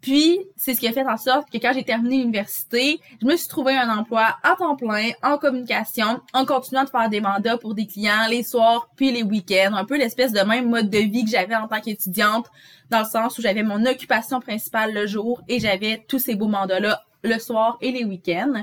Puis, 0.00 0.40
c'est 0.56 0.74
ce 0.74 0.80
qui 0.80 0.88
a 0.88 0.92
fait 0.92 1.06
en 1.06 1.16
sorte 1.16 1.50
que 1.50 1.58
quand 1.58 1.72
j'ai 1.72 1.84
terminé 1.84 2.18
l'université, 2.18 3.00
je 3.20 3.26
me 3.26 3.36
suis 3.36 3.48
trouvé 3.48 3.76
un 3.76 3.88
emploi 3.88 4.36
à 4.42 4.56
temps 4.56 4.76
plein 4.76 5.10
en 5.22 5.38
communication, 5.38 6.20
en 6.32 6.44
continuant 6.44 6.84
de 6.84 6.90
faire 6.90 7.08
des 7.08 7.20
mandats 7.20 7.56
pour 7.56 7.74
des 7.74 7.86
clients 7.86 8.26
les 8.28 8.42
soirs 8.42 8.88
puis 8.96 9.12
les 9.12 9.22
week-ends, 9.22 9.74
un 9.74 9.84
peu 9.84 9.96
l'espèce 9.96 10.32
de 10.32 10.40
même 10.40 10.68
mode 10.68 10.90
de 10.90 10.98
vie 10.98 11.24
que 11.24 11.30
j'avais 11.30 11.54
en 11.54 11.68
tant 11.68 11.80
qu'étudiante, 11.80 12.46
dans 12.90 13.00
le 13.00 13.06
sens 13.06 13.38
où 13.38 13.42
j'avais 13.42 13.62
mon 13.62 13.84
occupation 13.86 14.40
principale 14.40 14.92
le 14.92 15.06
jour 15.06 15.40
et 15.48 15.60
j'avais 15.60 16.04
tous 16.08 16.18
ces 16.18 16.34
beaux 16.34 16.48
mandats-là 16.48 17.02
le 17.22 17.38
soir 17.38 17.78
et 17.80 17.92
les 17.92 18.04
week-ends. 18.04 18.62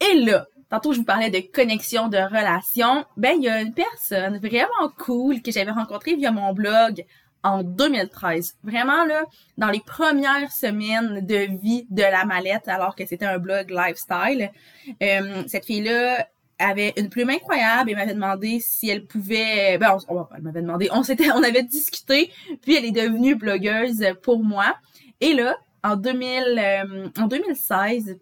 Et 0.00 0.20
là, 0.20 0.46
tantôt 0.70 0.92
je 0.92 0.98
vous 0.98 1.04
parlais 1.04 1.30
de 1.30 1.40
connexion, 1.52 2.08
de 2.08 2.16
relation, 2.16 3.04
ben 3.16 3.34
il 3.36 3.44
y 3.44 3.48
a 3.48 3.60
une 3.60 3.74
personne 3.74 4.38
vraiment 4.38 4.88
cool 4.98 5.42
que 5.42 5.52
j'avais 5.52 5.72
rencontrée 5.72 6.14
via 6.14 6.30
mon 6.30 6.52
blog 6.52 7.04
en 7.42 7.62
2013. 7.62 8.56
Vraiment, 8.62 9.04
là, 9.04 9.24
dans 9.56 9.70
les 9.70 9.80
premières 9.80 10.52
semaines 10.52 11.24
de 11.24 11.58
vie 11.60 11.86
de 11.90 12.02
la 12.02 12.24
mallette, 12.24 12.68
alors 12.68 12.94
que 12.94 13.06
c'était 13.06 13.26
un 13.26 13.38
blog 13.38 13.70
lifestyle, 13.70 14.50
euh, 15.02 15.42
cette 15.46 15.64
fille-là 15.64 16.26
avait 16.58 16.92
une 16.96 17.08
plume 17.08 17.30
incroyable 17.30 17.90
et 17.90 17.94
m'avait 17.94 18.14
demandé 18.14 18.60
si 18.60 18.90
elle 18.90 19.06
pouvait 19.06 19.78
ben 19.78 19.96
on, 20.08 20.26
elle 20.36 20.42
m'avait 20.42 20.60
demandé 20.60 20.90
on 20.92 21.02
s'était 21.02 21.30
on 21.30 21.42
avait 21.42 21.62
discuté 21.62 22.30
puis 22.60 22.76
elle 22.76 22.84
est 22.84 22.90
devenue 22.90 23.34
blogueuse 23.34 24.04
pour 24.22 24.44
moi 24.44 24.76
et 25.22 25.32
là 25.32 25.56
en 25.82 25.96
2000 25.96 26.42
euh, 26.58 27.08
en 27.18 27.26
2016 27.28 28.18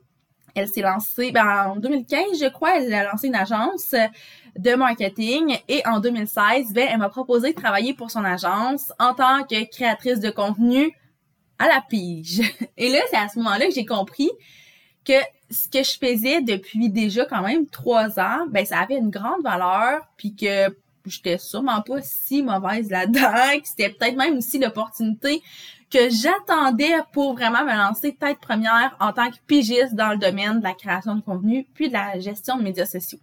elle 0.54 0.68
s'est 0.68 0.82
lancée, 0.82 1.30
ben, 1.32 1.72
en 1.72 1.76
2015, 1.76 2.40
je 2.40 2.48
crois, 2.48 2.78
elle 2.78 2.92
a 2.92 3.04
lancé 3.04 3.28
une 3.28 3.34
agence 3.34 3.94
de 4.56 4.74
marketing 4.74 5.56
et 5.68 5.82
en 5.86 6.00
2016, 6.00 6.72
ben, 6.72 6.88
elle 6.90 6.98
m'a 6.98 7.08
proposé 7.08 7.52
de 7.52 7.60
travailler 7.60 7.94
pour 7.94 8.10
son 8.10 8.24
agence 8.24 8.92
en 8.98 9.14
tant 9.14 9.44
que 9.44 9.68
créatrice 9.70 10.20
de 10.20 10.30
contenu 10.30 10.92
à 11.58 11.68
la 11.68 11.82
pige. 11.88 12.40
Et 12.76 12.88
là, 12.88 12.98
c'est 13.10 13.16
à 13.16 13.28
ce 13.28 13.38
moment-là 13.38 13.66
que 13.66 13.74
j'ai 13.74 13.86
compris 13.86 14.30
que 15.04 15.14
ce 15.50 15.68
que 15.68 15.82
je 15.82 15.98
faisais 15.98 16.42
depuis 16.42 16.90
déjà 16.90 17.24
quand 17.24 17.42
même 17.42 17.66
trois 17.66 18.18
ans, 18.18 18.46
ben, 18.50 18.64
ça 18.66 18.78
avait 18.78 18.98
une 18.98 19.10
grande 19.10 19.42
valeur 19.42 20.00
puis 20.16 20.34
que 20.34 20.74
j'étais 21.06 21.38
sûrement 21.38 21.82
pas 21.82 22.02
si 22.02 22.42
mauvaise 22.42 22.90
là-dedans, 22.90 23.58
que 23.60 23.68
c'était 23.68 23.90
peut-être 23.90 24.16
même 24.16 24.36
aussi 24.36 24.58
l'opportunité 24.58 25.42
que 25.90 26.10
j'attendais 26.10 26.94
pour 27.12 27.34
vraiment 27.34 27.64
me 27.64 27.74
lancer 27.74 28.14
tête 28.14 28.38
première 28.40 28.96
en 29.00 29.12
tant 29.12 29.30
que 29.30 29.36
pigiste 29.46 29.94
dans 29.94 30.10
le 30.10 30.18
domaine 30.18 30.58
de 30.58 30.64
la 30.64 30.74
création 30.74 31.14
de 31.14 31.22
contenu 31.22 31.66
puis 31.74 31.88
de 31.88 31.94
la 31.94 32.18
gestion 32.18 32.56
de 32.56 32.62
médias 32.62 32.86
sociaux. 32.86 33.18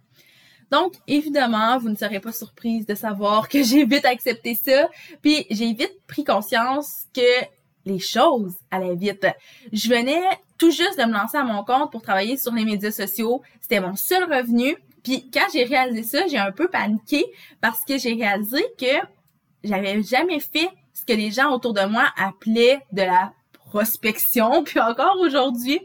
Donc, 0.70 0.94
évidemment, 1.06 1.78
vous 1.78 1.88
ne 1.88 1.94
serez 1.94 2.18
pas 2.18 2.32
surprise 2.32 2.86
de 2.86 2.94
savoir 2.94 3.48
que 3.48 3.62
j'ai 3.62 3.84
vite 3.84 4.04
accepté 4.04 4.54
ça, 4.54 4.88
puis 5.22 5.46
j'ai 5.50 5.72
vite 5.72 5.94
pris 6.08 6.24
conscience 6.24 7.04
que 7.14 7.44
les 7.84 8.00
choses 8.00 8.54
allaient 8.70 8.96
vite. 8.96 9.26
Je 9.72 9.88
venais 9.88 10.22
tout 10.58 10.70
juste 10.70 10.98
de 10.98 11.04
me 11.04 11.12
lancer 11.12 11.36
à 11.36 11.44
mon 11.44 11.62
compte 11.62 11.92
pour 11.92 12.02
travailler 12.02 12.36
sur 12.36 12.52
les 12.52 12.64
médias 12.64 12.90
sociaux. 12.90 13.42
C'était 13.60 13.80
mon 13.80 13.94
seul 13.94 14.24
revenu. 14.24 14.76
Puis 15.04 15.30
quand 15.30 15.46
j'ai 15.52 15.64
réalisé 15.64 16.02
ça, 16.02 16.26
j'ai 16.26 16.38
un 16.38 16.50
peu 16.50 16.68
paniqué 16.68 17.24
parce 17.60 17.84
que 17.84 17.96
j'ai 17.96 18.14
réalisé 18.14 18.64
que 18.76 19.06
j'avais 19.62 20.02
jamais 20.02 20.40
fait 20.40 20.68
ce 20.96 21.04
que 21.04 21.12
les 21.12 21.30
gens 21.30 21.52
autour 21.52 21.74
de 21.74 21.84
moi 21.84 22.06
appelaient 22.16 22.82
de 22.92 23.02
la 23.02 23.32
prospection. 23.52 24.62
Puis 24.64 24.80
encore 24.80 25.16
aujourd'hui, 25.20 25.80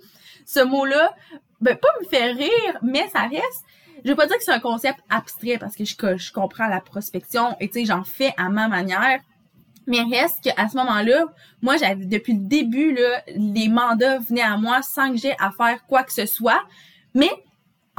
ce 0.46 0.62
mot-là, 0.62 1.14
ben, 1.60 1.76
pas 1.76 1.90
me 2.02 2.08
fait 2.08 2.32
rire, 2.32 2.80
mais 2.82 3.08
ça 3.10 3.24
reste 3.24 3.66
je 4.04 4.10
veux 4.10 4.16
pas 4.16 4.26
dire 4.26 4.38
que 4.38 4.44
c'est 4.44 4.52
un 4.52 4.60
concept 4.60 5.00
abstrait 5.10 5.58
parce 5.60 5.76
que 5.76 5.86
je, 5.86 5.96
je 6.18 6.32
comprends 6.32 6.68
la 6.68 6.82
prospection 6.82 7.56
et 7.60 7.68
tu 7.68 7.80
sais, 7.80 7.86
j'en 7.86 8.04
fais 8.04 8.34
à 8.38 8.50
ma 8.50 8.68
manière. 8.68 9.20
Mais 9.88 10.02
reste 10.02 10.42
qu'à 10.44 10.70
ce 10.70 10.78
moment-là, 10.78 11.26
moi, 11.62 11.78
j'avais 11.78 12.06
depuis 12.06 12.34
le 12.34 12.48
début, 12.48 12.94
là, 12.94 13.24
les 13.36 13.68
mandats 13.68 14.20
venaient 14.20 14.42
à 14.42 14.58
moi 14.58 14.82
sans 14.82 15.12
que 15.12 15.18
j'ai 15.18 15.34
à 15.40 15.52
faire 15.52 15.86
quoi 15.88 16.04
que 16.04 16.14
ce 16.14 16.26
soit. 16.26 16.64
Mais 17.14 17.30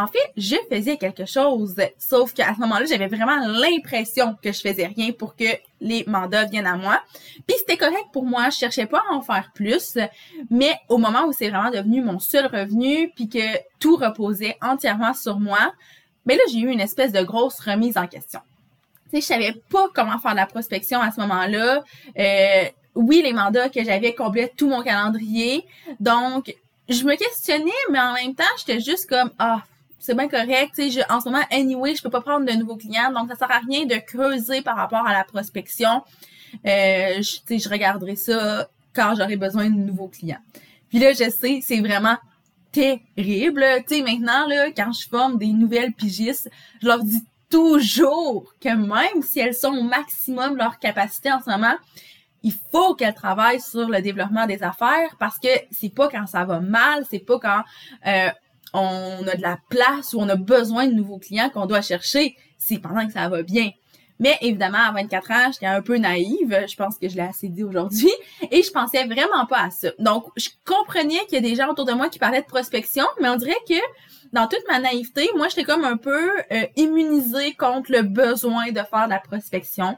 en 0.02 0.09
fait, 0.09 0.32
je 0.37 0.56
faisais 0.68 0.97
quelque 0.97 1.26
chose, 1.26 1.76
sauf 1.97 2.32
qu'à 2.32 2.54
ce 2.54 2.61
moment-là, 2.61 2.85
j'avais 2.87 3.06
vraiment 3.06 3.38
l'impression 3.47 4.37
que 4.42 4.50
je 4.50 4.61
faisais 4.61 4.87
rien 4.87 5.12
pour 5.12 5.37
que 5.37 5.44
les 5.80 6.02
mandats 6.09 6.44
viennent 6.44 6.66
à 6.66 6.76
moi. 6.76 7.00
Puis 7.47 7.56
c'était 7.59 7.76
correct 7.76 8.06
pour 8.12 8.25
moi, 8.25 8.50
je 8.50 8.56
cherchais 8.56 8.87
pas 8.87 9.02
à 9.11 9.14
en 9.14 9.21
faire 9.21 9.50
plus, 9.54 9.99
mais 10.50 10.75
au 10.88 10.99
moment 10.99 11.26
où 11.26 11.32
c'est 11.32 11.50
vraiment 11.50 11.71
devenu 11.71 12.02
mon 12.02 12.18
seul 12.18 12.47
revenu, 12.47 13.12
puis 13.14 13.28
que 13.28 13.59
tout 13.78 13.97
reposait 13.97 14.56
entièrement 14.61 15.14
sur 15.14 15.38
moi, 15.38 15.73
mais 16.26 16.35
ben 16.35 16.38
là, 16.38 16.44
j'ai 16.52 16.61
eu 16.61 16.71
une 16.71 16.80
espèce 16.80 17.12
de 17.12 17.23
grosse 17.23 17.61
remise 17.61 17.97
en 17.97 18.09
question. 18.09 18.40
Tu 19.12 19.21
sais, 19.21 19.21
je 19.21 19.26
savais 19.26 19.62
pas 19.71 19.87
comment 19.94 20.18
faire 20.18 20.32
de 20.32 20.37
la 20.37 20.47
prospection 20.47 21.00
à 21.00 21.12
ce 21.12 21.21
moment-là. 21.21 21.85
Euh, 22.18 22.64
oui, 22.94 23.23
les 23.23 23.32
mandats 23.32 23.68
que 23.68 23.85
j'avais 23.85 24.14
complétaient 24.14 24.54
tout 24.56 24.68
mon 24.68 24.82
calendrier. 24.82 25.64
Donc, 26.00 26.54
je 26.88 27.04
me 27.04 27.14
questionnais, 27.14 27.71
mais 27.90 28.00
en 28.00 28.14
même 28.14 28.35
temps, 28.35 28.44
j'étais 28.59 28.80
juste 28.80 29.09
comme, 29.09 29.30
ah, 29.38 29.62
c'est 30.02 30.14
bien 30.14 30.28
correct. 30.28 30.75
Sais, 30.75 30.90
en 31.11 31.21
ce 31.21 31.28
moment, 31.28 31.44
anyway, 31.50 31.94
je 31.94 32.02
peux 32.02 32.11
pas 32.11 32.21
prendre 32.21 32.44
de 32.44 32.52
nouveaux 32.52 32.76
clients, 32.76 33.12
donc 33.12 33.30
ça 33.30 33.37
sert 33.37 33.50
à 33.50 33.61
rien 33.61 33.87
de 33.87 33.94
creuser 33.94 34.61
par 34.61 34.76
rapport 34.76 35.06
à 35.06 35.12
la 35.12 35.25
prospection. 35.25 36.02
Euh, 36.66 37.23
je, 37.23 37.59
je 37.59 37.68
regarderai 37.68 38.16
ça 38.16 38.68
quand 38.94 39.14
j'aurai 39.16 39.37
besoin 39.37 39.71
de 39.71 39.76
nouveaux 39.76 40.09
clients. 40.09 40.40
Puis 40.88 40.99
là, 40.99 41.12
je 41.12 41.30
sais, 41.30 41.61
c'est 41.62 41.80
vraiment 41.80 42.16
terrible. 42.73 43.64
Tu 43.87 43.97
sais, 43.97 44.02
maintenant, 44.02 44.47
là, 44.49 44.71
quand 44.73 44.92
je 44.92 45.09
forme 45.09 45.38
des 45.38 45.52
nouvelles 45.52 45.92
pigistes, 45.92 46.50
je 46.82 46.87
leur 46.88 47.02
dis 47.04 47.25
toujours 47.49 48.52
que 48.61 48.75
même 48.75 49.23
si 49.23 49.38
elles 49.38 49.54
sont 49.54 49.73
au 49.73 49.82
maximum 49.82 50.54
de 50.54 50.59
leur 50.59 50.78
capacité 50.78 51.30
en 51.30 51.40
ce 51.40 51.49
moment, 51.49 51.75
il 52.42 52.54
faut 52.73 52.94
qu'elles 52.94 53.14
travaillent 53.14 53.61
sur 53.61 53.88
le 53.88 54.02
développement 54.02 54.47
des 54.47 54.62
affaires 54.62 55.14
parce 55.18 55.38
que 55.38 55.49
c'est 55.71 55.94
pas 55.94 56.09
quand 56.09 56.26
ça 56.26 56.44
va 56.44 56.61
mal, 56.61 57.04
c'est 57.09 57.21
pas 57.21 57.38
quand 57.38 57.62
euh, 58.06 58.30
on 58.73 59.26
a 59.26 59.37
de 59.37 59.43
la 59.43 59.59
place 59.69 60.14
ou 60.14 60.21
on 60.21 60.29
a 60.29 60.37
besoin 60.37 60.87
de 60.87 60.93
nouveaux 60.93 61.19
clients 61.19 61.50
qu'on 61.50 61.67
doit 61.67 61.83
chercher, 61.83 62.37
c'est 62.59 62.79
pendant 62.79 63.07
que 63.07 63.12
ça 63.12 63.29
va 63.29 63.43
bien. 63.43 63.71
Mais 64.23 64.38
évidemment, 64.41 64.79
à 64.79 64.93
24 64.93 65.31
ans, 65.33 65.50
j'étais 65.52 65.67
un 65.67 65.83
peu 65.83 65.97
naïve. 65.97 66.64
Je 66.69 66.76
pense 66.76 66.97
que 66.97 67.09
je 67.09 67.17
l'ai 67.17 67.23
assez 67.23 67.49
dit 67.49 67.64
aujourd'hui. 67.64 68.12
Et 68.52 68.62
je 68.62 68.71
pensais 68.71 69.05
vraiment 69.05 69.47
pas 69.47 69.64
à 69.64 69.71
ça. 69.71 69.88
Donc, 69.99 70.26
je 70.37 70.49
comprenais 70.64 71.19
qu'il 71.29 71.35
y 71.35 71.37
a 71.38 71.41
des 71.41 71.57
gens 71.57 71.71
autour 71.71 71.87
de 71.87 71.93
moi 71.93 72.09
qui 72.09 72.21
parlaient 72.21 72.43
de 72.43 72.47
prospection, 72.47 73.05
mais 73.21 73.29
on 73.29 73.37
dirait 73.37 73.57
que 73.69 73.75
dans 74.33 74.47
toute 74.47 74.62
ma 74.69 74.79
naïveté, 74.79 75.29
moi, 75.37 75.49
j'étais 75.49 75.64
comme 75.64 75.85
un 75.85 75.97
peu 75.97 76.31
euh, 76.52 76.67
immunisée 76.76 77.55
contre 77.55 77.91
le 77.91 78.02
besoin 78.02 78.71
de 78.71 78.81
faire 78.88 79.07
de 79.07 79.11
la 79.11 79.19
prospection. 79.19 79.97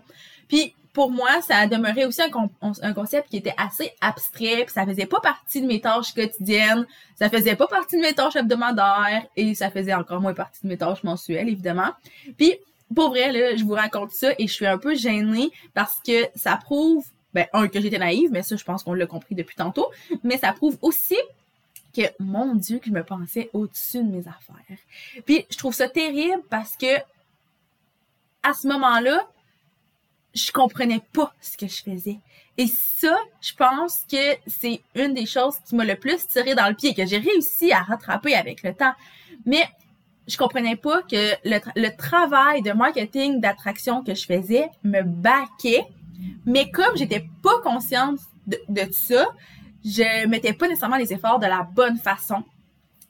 Puis, 0.48 0.74
pour 0.94 1.10
moi, 1.10 1.42
ça 1.42 1.56
a 1.56 1.66
demeuré 1.66 2.06
aussi 2.06 2.22
un, 2.22 2.94
concept 2.94 3.28
qui 3.28 3.36
était 3.36 3.54
assez 3.58 3.90
abstrait, 4.00 4.64
puis 4.64 4.72
ça 4.72 4.86
faisait 4.86 5.06
pas 5.06 5.20
partie 5.20 5.60
de 5.60 5.66
mes 5.66 5.80
tâches 5.80 6.14
quotidiennes, 6.14 6.86
ça 7.16 7.28
faisait 7.28 7.56
pas 7.56 7.66
partie 7.66 7.96
de 7.96 8.00
mes 8.00 8.14
tâches 8.14 8.36
hebdomadaires, 8.36 9.26
et 9.36 9.56
ça 9.56 9.70
faisait 9.70 9.92
encore 9.92 10.20
moins 10.20 10.34
partie 10.34 10.60
de 10.62 10.68
mes 10.68 10.78
tâches 10.78 11.02
mensuelles, 11.02 11.48
évidemment. 11.48 11.90
Puis, 12.38 12.54
pour 12.94 13.08
vrai, 13.08 13.32
là, 13.32 13.56
je 13.56 13.64
vous 13.64 13.72
raconte 13.72 14.12
ça 14.12 14.30
et 14.38 14.46
je 14.46 14.52
suis 14.52 14.66
un 14.66 14.78
peu 14.78 14.94
gênée 14.94 15.50
parce 15.74 15.96
que 16.06 16.28
ça 16.36 16.56
prouve, 16.56 17.04
ben, 17.34 17.46
un, 17.52 17.66
que 17.66 17.80
j'étais 17.80 17.98
naïve, 17.98 18.30
mais 18.30 18.44
ça, 18.44 18.54
je 18.54 18.62
pense 18.62 18.84
qu'on 18.84 18.94
l'a 18.94 19.06
compris 19.06 19.34
depuis 19.34 19.56
tantôt, 19.56 19.90
mais 20.22 20.38
ça 20.38 20.52
prouve 20.52 20.78
aussi 20.80 21.18
que, 21.92 22.02
mon 22.20 22.54
Dieu, 22.54 22.78
que 22.78 22.86
je 22.86 22.92
me 22.92 23.02
pensais 23.02 23.50
au-dessus 23.52 24.04
de 24.04 24.10
mes 24.10 24.28
affaires. 24.28 24.78
Puis, 25.26 25.44
je 25.50 25.58
trouve 25.58 25.74
ça 25.74 25.88
terrible 25.88 26.42
parce 26.50 26.76
que, 26.76 26.98
à 28.44 28.52
ce 28.52 28.68
moment-là, 28.68 29.26
je 30.34 30.50
comprenais 30.52 31.02
pas 31.12 31.32
ce 31.40 31.56
que 31.56 31.66
je 31.66 31.82
faisais. 31.82 32.18
Et 32.56 32.66
ça, 32.66 33.16
je 33.40 33.52
pense 33.54 34.04
que 34.10 34.36
c'est 34.46 34.80
une 34.94 35.14
des 35.14 35.26
choses 35.26 35.56
qui 35.66 35.74
m'a 35.74 35.84
le 35.84 35.96
plus 35.96 36.26
tiré 36.26 36.54
dans 36.54 36.68
le 36.68 36.74
pied, 36.74 36.94
que 36.94 37.06
j'ai 37.06 37.18
réussi 37.18 37.72
à 37.72 37.80
rattraper 37.82 38.34
avec 38.34 38.62
le 38.62 38.74
temps. 38.74 38.92
Mais 39.46 39.64
je 40.26 40.36
comprenais 40.36 40.76
pas 40.76 41.02
que 41.02 41.34
le, 41.44 41.96
travail 41.96 42.62
de 42.62 42.72
marketing 42.72 43.40
d'attraction 43.40 44.02
que 44.02 44.14
je 44.14 44.24
faisais 44.24 44.68
me 44.82 45.02
baquait. 45.02 45.86
Mais 46.46 46.70
comme 46.70 46.96
j'étais 46.96 47.26
pas 47.42 47.60
consciente 47.62 48.18
de, 48.46 48.58
de 48.68 48.92
ça, 48.92 49.26
je 49.84 50.26
mettais 50.26 50.52
pas 50.52 50.68
nécessairement 50.68 50.96
les 50.96 51.12
efforts 51.12 51.38
de 51.40 51.46
la 51.46 51.62
bonne 51.62 51.98
façon. 51.98 52.42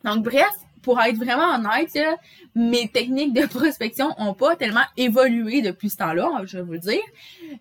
Donc 0.04 0.24
bref, 0.24 0.50
pour 0.82 1.00
être 1.00 1.16
vraiment 1.16 1.54
honnête, 1.54 1.96
mes 2.54 2.88
techniques 2.88 3.32
de 3.32 3.46
prospection 3.46 4.14
ont 4.18 4.34
pas 4.34 4.54
tellement 4.54 4.84
évolué 4.96 5.60
depuis 5.60 5.90
ce 5.90 5.96
temps-là, 5.96 6.42
je 6.44 6.58
vais 6.58 6.62
vous 6.62 6.72
le 6.72 6.78
dire. 6.78 7.02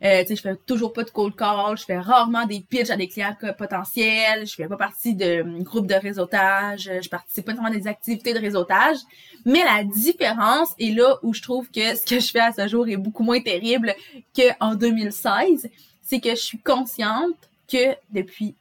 Euh, 0.03 0.23
je 0.27 0.35
fais 0.35 0.55
toujours 0.67 0.93
pas 0.93 1.03
de 1.03 1.09
cold 1.09 1.35
call, 1.35 1.77
je 1.77 1.83
fais 1.83 1.97
rarement 1.97 2.45
des 2.45 2.59
pitches 2.59 2.91
à 2.91 2.97
des 2.97 3.07
clients 3.07 3.35
potentiels, 3.57 4.45
je 4.45 4.53
fais 4.53 4.67
pas 4.67 4.77
partie 4.77 5.15
de 5.15 5.43
groupes 5.63 5.87
de 5.87 5.95
réseautage, 5.95 6.89
je 7.01 7.09
participe 7.09 7.45
pas 7.45 7.53
à 7.53 7.69
des 7.71 7.87
activités 7.87 8.33
de 8.33 8.39
réseautage. 8.39 8.97
Mais 9.45 9.63
la 9.63 9.83
différence 9.83 10.69
est 10.79 10.95
là 10.95 11.17
où 11.23 11.33
je 11.33 11.41
trouve 11.41 11.69
que 11.71 11.95
ce 11.95 12.05
que 12.05 12.19
je 12.19 12.31
fais 12.31 12.39
à 12.39 12.51
ce 12.51 12.67
jour 12.67 12.87
est 12.87 12.97
beaucoup 12.97 13.23
moins 13.23 13.41
terrible 13.41 13.95
qu'en 14.35 14.75
2016, 14.75 15.69
c'est 16.01 16.19
que 16.19 16.31
je 16.31 16.35
suis 16.35 16.59
consciente 16.59 17.49
que 17.67 17.95
depuis 18.11 18.55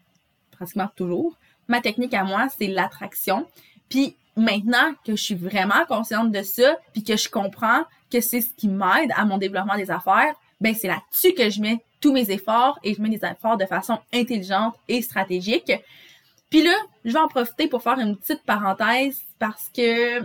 pratiquement 0.53 0.89
toujours, 0.97 1.37
ma 1.69 1.81
technique 1.81 2.15
à 2.15 2.25
moi, 2.25 2.49
c'est 2.57 2.69
l'attraction. 2.69 3.47
Puis 3.89 4.17
maintenant 4.37 4.93
que 5.05 5.17
je 5.17 5.23
suis 5.23 5.35
vraiment 5.35 5.85
consciente 5.89 6.31
de 6.31 6.43
ça, 6.43 6.77
puis 6.93 7.03
que 7.03 7.17
je 7.17 7.29
comprends 7.29 7.85
que 8.11 8.21
c'est 8.21 8.41
ce 8.41 8.53
qui 8.57 8.69
m'aide 8.69 9.11
à 9.17 9.25
mon 9.25 9.39
développement 9.39 9.77
des 9.77 9.91
affaires, 9.91 10.35
ben 10.61 10.75
c'est 10.75 10.89
là-dessus 10.89 11.35
que 11.35 11.51
je 11.51 11.61
mets 11.61 11.83
tous 12.01 12.13
mes 12.13 12.31
efforts 12.31 12.79
et 12.83 12.95
je 12.95 13.03
mets 13.03 13.09
des 13.09 13.25
efforts 13.25 13.57
de 13.57 13.67
façon 13.67 13.99
intelligente 14.13 14.75
et 14.89 15.03
stratégique. 15.03 15.73
Puis 16.51 16.63
là, 16.63 16.75
je 17.05 17.13
vais 17.13 17.19
en 17.19 17.29
profiter 17.29 17.69
pour 17.69 17.83
faire 17.83 17.99
une 17.99 18.17
petite 18.17 18.43
parenthèse 18.45 19.23
parce 19.39 19.71
que 19.75 20.21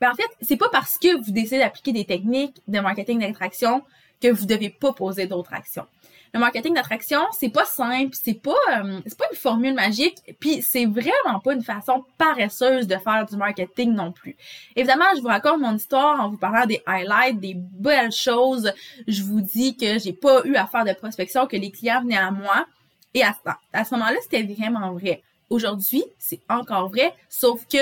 ben 0.00 0.10
en 0.10 0.14
fait, 0.14 0.28
c'est 0.40 0.56
pas 0.56 0.68
parce 0.70 0.98
que 0.98 1.16
vous 1.24 1.30
décidez 1.30 1.58
d'appliquer 1.58 1.92
des 1.92 2.04
techniques 2.04 2.60
de 2.66 2.80
marketing 2.80 3.20
d'attraction 3.20 3.82
que 4.20 4.28
vous 4.28 4.46
devez 4.46 4.68
pas 4.68 4.92
poser 4.92 5.26
d'autres 5.26 5.54
actions. 5.54 5.86
Le 6.34 6.40
marketing 6.40 6.72
d'attraction, 6.74 7.20
c'est 7.32 7.50
pas 7.50 7.66
simple, 7.66 8.14
c'est 8.14 8.40
pas 8.40 8.54
euh, 8.70 9.00
c'est 9.04 9.18
pas 9.18 9.26
une 9.30 9.36
formule 9.36 9.74
magique, 9.74 10.16
puis 10.40 10.62
c'est 10.62 10.86
vraiment 10.86 11.40
pas 11.44 11.52
une 11.52 11.62
façon 11.62 12.06
paresseuse 12.16 12.86
de 12.86 12.96
faire 12.96 13.26
du 13.26 13.36
marketing 13.36 13.92
non 13.92 14.12
plus. 14.12 14.34
Évidemment, 14.74 15.04
je 15.14 15.20
vous 15.20 15.28
raconte 15.28 15.60
mon 15.60 15.76
histoire 15.76 16.20
en 16.20 16.30
vous 16.30 16.38
parlant 16.38 16.64
des 16.64 16.82
highlights, 16.86 17.38
des 17.38 17.54
belles 17.54 18.12
choses. 18.12 18.72
Je 19.06 19.22
vous 19.22 19.42
dis 19.42 19.76
que 19.76 19.98
j'ai 19.98 20.14
pas 20.14 20.42
eu 20.46 20.56
à 20.56 20.66
faire 20.66 20.86
de 20.86 20.94
prospection, 20.94 21.46
que 21.46 21.56
les 21.56 21.70
clients 21.70 22.00
venaient 22.00 22.16
à 22.16 22.30
moi. 22.30 22.64
Et 23.12 23.22
à, 23.22 23.36
à 23.74 23.84
ce 23.84 23.94
moment-là, 23.94 24.16
c'était 24.22 24.42
vraiment 24.42 24.92
vrai. 24.92 25.22
Aujourd'hui, 25.50 26.02
c'est 26.18 26.40
encore 26.48 26.88
vrai, 26.88 27.12
sauf 27.28 27.66
que 27.68 27.76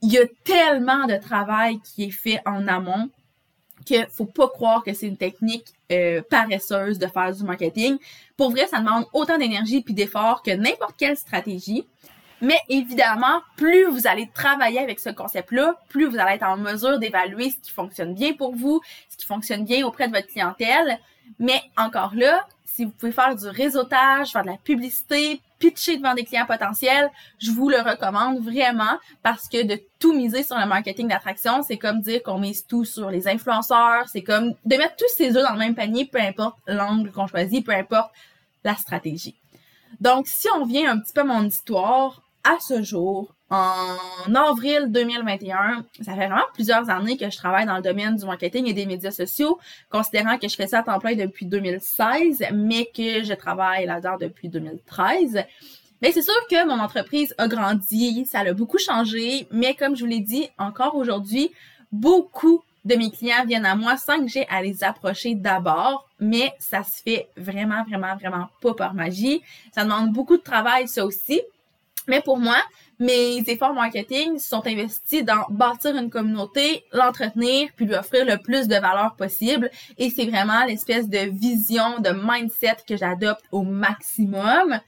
il 0.00 0.12
y 0.12 0.18
a 0.18 0.26
tellement 0.44 1.06
de 1.06 1.16
travail 1.16 1.80
qui 1.80 2.04
est 2.04 2.10
fait 2.10 2.40
en 2.46 2.68
amont 2.68 3.10
que 3.84 4.06
faut 4.10 4.26
pas 4.26 4.48
croire 4.48 4.84
que 4.84 4.92
c'est 4.94 5.08
une 5.08 5.16
technique 5.16 5.73
euh, 5.92 6.22
paresseuse 6.28 6.98
de 6.98 7.06
faire 7.06 7.34
du 7.34 7.44
marketing. 7.44 7.98
Pour 8.36 8.50
vrai, 8.50 8.66
ça 8.66 8.80
demande 8.80 9.04
autant 9.12 9.38
d'énergie 9.38 9.82
puis 9.82 9.94
d'efforts 9.94 10.42
que 10.42 10.50
n'importe 10.50 10.94
quelle 10.96 11.16
stratégie. 11.16 11.86
Mais 12.40 12.58
évidemment, 12.68 13.40
plus 13.56 13.86
vous 13.86 14.06
allez 14.06 14.28
travailler 14.34 14.80
avec 14.80 15.00
ce 15.00 15.08
concept-là, 15.10 15.80
plus 15.88 16.06
vous 16.06 16.18
allez 16.18 16.34
être 16.34 16.42
en 16.42 16.56
mesure 16.56 16.98
d'évaluer 16.98 17.50
ce 17.50 17.56
qui 17.56 17.70
fonctionne 17.70 18.14
bien 18.14 18.34
pour 18.34 18.54
vous, 18.54 18.80
ce 19.08 19.16
qui 19.16 19.26
fonctionne 19.26 19.64
bien 19.64 19.86
auprès 19.86 20.08
de 20.08 20.14
votre 20.14 20.26
clientèle. 20.26 20.98
Mais 21.38 21.62
encore 21.76 22.14
là, 22.14 22.46
si 22.64 22.84
vous 22.84 22.90
pouvez 22.90 23.12
faire 23.12 23.34
du 23.34 23.46
réseautage, 23.46 24.32
faire 24.32 24.42
de 24.42 24.48
la 24.48 24.56
publicité, 24.56 25.40
pitcher 25.64 25.96
devant 25.96 26.12
des 26.12 26.24
clients 26.24 26.44
potentiels, 26.44 27.10
je 27.38 27.50
vous 27.50 27.70
le 27.70 27.78
recommande 27.78 28.38
vraiment 28.44 28.98
parce 29.22 29.48
que 29.48 29.62
de 29.62 29.80
tout 29.98 30.12
miser 30.12 30.42
sur 30.42 30.58
le 30.58 30.66
marketing 30.66 31.08
d'attraction, 31.08 31.62
c'est 31.62 31.78
comme 31.78 32.02
dire 32.02 32.22
qu'on 32.22 32.38
mise 32.38 32.66
tout 32.66 32.84
sur 32.84 33.10
les 33.10 33.26
influenceurs, 33.26 34.06
c'est 34.12 34.22
comme 34.22 34.54
de 34.66 34.76
mettre 34.76 34.96
tous 34.96 35.08
ses 35.16 35.36
œufs 35.38 35.42
dans 35.42 35.54
le 35.54 35.58
même 35.58 35.74
panier, 35.74 36.04
peu 36.04 36.20
importe 36.20 36.58
l'angle 36.66 37.10
qu'on 37.12 37.26
choisit, 37.26 37.64
peu 37.64 37.72
importe 37.72 38.12
la 38.62 38.74
stratégie. 38.74 39.36
Donc, 40.00 40.26
si 40.26 40.48
on 40.54 40.66
vient 40.66 40.90
un 40.90 40.98
petit 40.98 41.14
peu 41.14 41.22
à 41.22 41.24
mon 41.24 41.46
histoire, 41.46 42.20
à 42.42 42.58
ce 42.60 42.82
jour, 42.82 43.33
en 43.50 44.34
avril 44.34 44.86
2021, 44.88 45.84
ça 46.00 46.14
fait 46.14 46.26
vraiment 46.26 46.42
plusieurs 46.54 46.88
années 46.90 47.16
que 47.16 47.30
je 47.30 47.36
travaille 47.36 47.66
dans 47.66 47.76
le 47.76 47.82
domaine 47.82 48.16
du 48.16 48.24
marketing 48.24 48.66
et 48.66 48.72
des 48.72 48.86
médias 48.86 49.10
sociaux, 49.10 49.58
considérant 49.90 50.38
que 50.38 50.48
je 50.48 50.56
fais 50.56 50.66
ça 50.66 50.80
à 50.80 50.82
temps 50.82 50.98
plein 50.98 51.14
depuis 51.14 51.46
2016, 51.46 52.44
mais 52.52 52.86
que 52.86 53.22
je 53.22 53.34
travaille 53.34 53.86
là-dedans 53.86 54.16
depuis 54.18 54.48
2013. 54.48 55.44
Mais 56.02 56.12
c'est 56.12 56.22
sûr 56.22 56.34
que 56.50 56.66
mon 56.66 56.80
entreprise 56.80 57.34
a 57.38 57.46
grandi, 57.46 58.26
ça 58.26 58.40
a 58.40 58.52
beaucoup 58.52 58.78
changé, 58.78 59.46
mais 59.50 59.74
comme 59.74 59.94
je 59.94 60.04
vous 60.04 60.10
l'ai 60.10 60.20
dit, 60.20 60.48
encore 60.58 60.96
aujourd'hui, 60.96 61.52
beaucoup 61.92 62.62
de 62.84 62.96
mes 62.96 63.10
clients 63.10 63.44
viennent 63.46 63.64
à 63.64 63.74
moi 63.74 63.96
sans 63.96 64.20
que 64.20 64.28
j'ai 64.28 64.46
à 64.48 64.62
les 64.62 64.84
approcher 64.84 65.34
d'abord, 65.34 66.08
mais 66.20 66.52
ça 66.58 66.82
se 66.82 67.02
fait 67.02 67.28
vraiment, 67.36 67.82
vraiment, 67.84 68.16
vraiment 68.16 68.48
pas 68.60 68.74
par 68.74 68.94
magie. 68.94 69.42
Ça 69.74 69.84
demande 69.84 70.12
beaucoup 70.12 70.36
de 70.36 70.42
travail, 70.42 70.88
ça 70.88 71.06
aussi. 71.06 71.40
Mais 72.06 72.20
pour 72.20 72.38
moi, 72.38 72.56
mes 73.04 73.42
efforts 73.46 73.74
marketing 73.74 74.38
sont 74.38 74.66
investis 74.66 75.24
dans 75.24 75.44
bâtir 75.50 75.94
une 75.96 76.10
communauté, 76.10 76.84
l'entretenir, 76.92 77.68
puis 77.76 77.86
lui 77.86 77.94
offrir 77.94 78.24
le 78.24 78.38
plus 78.38 78.66
de 78.66 78.76
valeur 78.76 79.14
possible. 79.16 79.70
Et 79.98 80.10
c'est 80.10 80.24
vraiment 80.26 80.64
l'espèce 80.64 81.08
de 81.08 81.18
vision, 81.30 82.00
de 82.00 82.10
mindset 82.10 82.76
que 82.86 82.96
j'adopte 82.96 83.44
au 83.52 83.62
maximum. 83.62 84.80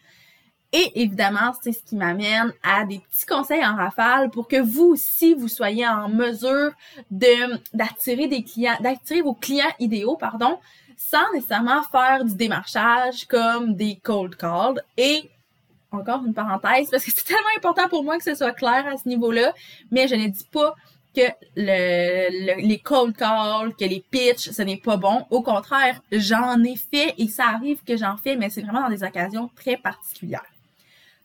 Et 0.73 1.03
évidemment, 1.03 1.53
c'est 1.63 1.73
ce 1.73 1.83
qui 1.85 1.97
m'amène 1.97 2.53
à 2.63 2.85
des 2.85 2.99
petits 2.99 3.27
conseils 3.27 3.65
en 3.65 3.77
rafale 3.77 4.31
pour 4.31 4.49
que 4.49 4.61
vous 4.61 4.87
aussi, 4.87 5.35
vous 5.35 5.49
soyez 5.49 5.87
en 5.87 6.09
mesure 6.09 6.73
de, 7.11 7.59
d'attirer 7.75 8.29
des 8.29 8.43
clients, 8.43 8.77
d'attirer 8.81 9.23
vos 9.23 9.35
clients 9.35 9.65
idéaux, 9.79 10.17
pardon, 10.17 10.59
sans 10.97 11.33
nécessairement 11.35 11.83
faire 11.83 12.25
du 12.25 12.35
démarchage 12.35 13.27
comme 13.27 13.75
des 13.75 13.97
cold 14.03 14.37
calls 14.37 14.83
et 14.97 15.31
encore 15.97 16.25
une 16.25 16.35
parenthèse, 16.35 16.91
parce 16.91 17.05
que 17.05 17.11
c'est 17.15 17.25
tellement 17.25 17.57
important 17.57 17.89
pour 17.89 18.05
moi 18.05 18.19
que 18.19 18.25
ce 18.25 18.35
soit 18.35 18.53
clair 18.53 18.87
à 18.87 18.97
ce 18.97 19.09
niveau-là, 19.09 19.53
mais 19.91 20.09
je 20.09 20.15
ne 20.15 20.29
dis 20.29 20.47
pas 20.51 20.75
que 21.15 21.23
le, 21.57 22.61
les 22.61 22.79
cold 22.79 23.17
calls, 23.17 23.75
que 23.75 23.85
les 23.85 24.05
pitchs, 24.11 24.51
ce 24.51 24.63
n'est 24.63 24.77
pas 24.77 24.99
bon. 24.99 25.25
Au 25.31 25.43
contraire, 25.43 26.01
j'en 26.13 26.63
ai 26.63 26.77
fait 26.77 27.15
et 27.17 27.29
ça 27.29 27.45
arrive 27.49 27.83
que 27.85 27.97
j'en 27.97 28.17
fais, 28.17 28.37
mais 28.37 28.51
c'est 28.51 28.61
vraiment 28.61 28.83
dans 28.83 28.91
des 28.91 29.03
occasions 29.03 29.51
très 29.57 29.79
particulières. 29.79 30.45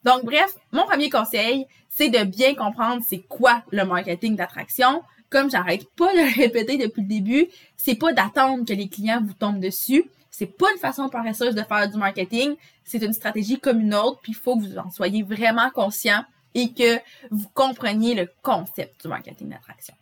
Donc, 0.03 0.23
bref, 0.23 0.55
mon 0.71 0.85
premier 0.85 1.09
conseil, 1.09 1.67
c'est 1.89 2.09
de 2.09 2.23
bien 2.23 2.55
comprendre 2.55 3.03
c'est 3.07 3.19
quoi 3.19 3.63
le 3.71 3.83
marketing 3.83 4.35
d'attraction. 4.35 5.03
Comme 5.29 5.51
j'arrête 5.51 5.85
pas 5.95 6.11
de 6.13 6.19
le 6.19 6.41
répéter 6.41 6.77
depuis 6.77 7.01
le 7.01 7.07
début, 7.07 7.47
c'est 7.77 7.95
pas 7.95 8.11
d'attendre 8.11 8.65
que 8.65 8.73
les 8.73 8.87
clients 8.87 9.21
vous 9.21 9.33
tombent 9.33 9.59
dessus, 9.59 10.05
c'est 10.31 10.47
pas 10.47 10.71
une 10.71 10.79
façon 10.79 11.09
paresseuse 11.09 11.53
de 11.53 11.61
faire 11.61 11.89
du 11.89 11.97
marketing, 11.97 12.55
c'est 12.85 13.03
une 13.03 13.13
stratégie 13.13 13.59
comme 13.59 13.81
une 13.81 13.93
autre, 13.93 14.19
puis 14.21 14.31
il 14.31 14.35
faut 14.35 14.57
que 14.57 14.63
vous 14.63 14.77
en 14.77 14.89
soyez 14.89 15.23
vraiment 15.23 15.69
conscient 15.69 16.23
et 16.55 16.71
que 16.71 16.97
vous 17.29 17.49
compreniez 17.53 18.15
le 18.15 18.29
concept 18.41 19.01
du 19.01 19.07
marketing 19.09 19.49
d'attraction. 19.49 19.93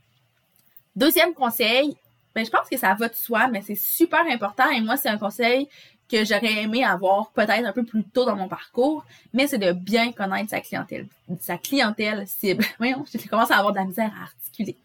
Deuxième 0.96 1.34
conseil, 1.34 1.98
ben, 2.36 2.46
je 2.46 2.50
pense 2.52 2.70
que 2.70 2.78
ça 2.78 2.94
va 2.94 3.10
de 3.10 3.16
soi, 3.16 3.48
mais 3.48 3.62
c'est 3.62 3.76
super 3.76 4.22
important 4.30 4.70
et 4.70 4.82
moi, 4.82 4.98
c'est 4.98 5.10
un 5.10 5.18
conseil 5.18 5.68
que 6.10 6.26
j'aurais 6.26 6.64
aimé 6.64 6.84
avoir 6.84 7.30
peut-être 7.32 7.66
un 7.66 7.72
peu 7.72 7.84
plus 7.84 8.04
tôt 8.04 8.26
dans 8.26 8.36
mon 8.36 8.48
parcours, 8.48 9.06
mais 9.34 9.48
c'est 9.48 9.60
de 9.60 9.72
bien 9.72 10.12
connaître 10.12 10.50
sa 10.50 10.60
clientèle, 10.60 11.08
sa 11.40 11.58
clientèle 11.58 12.28
cible. 12.28 12.66
Voyons, 12.78 13.06
je 13.12 13.28
commence 13.28 13.52
à 13.52 13.58
avoir 13.58 13.74
de 13.74 13.80
la 13.80 13.86
misère 13.86 14.12
à 14.20 14.24
articuler. 14.24 14.76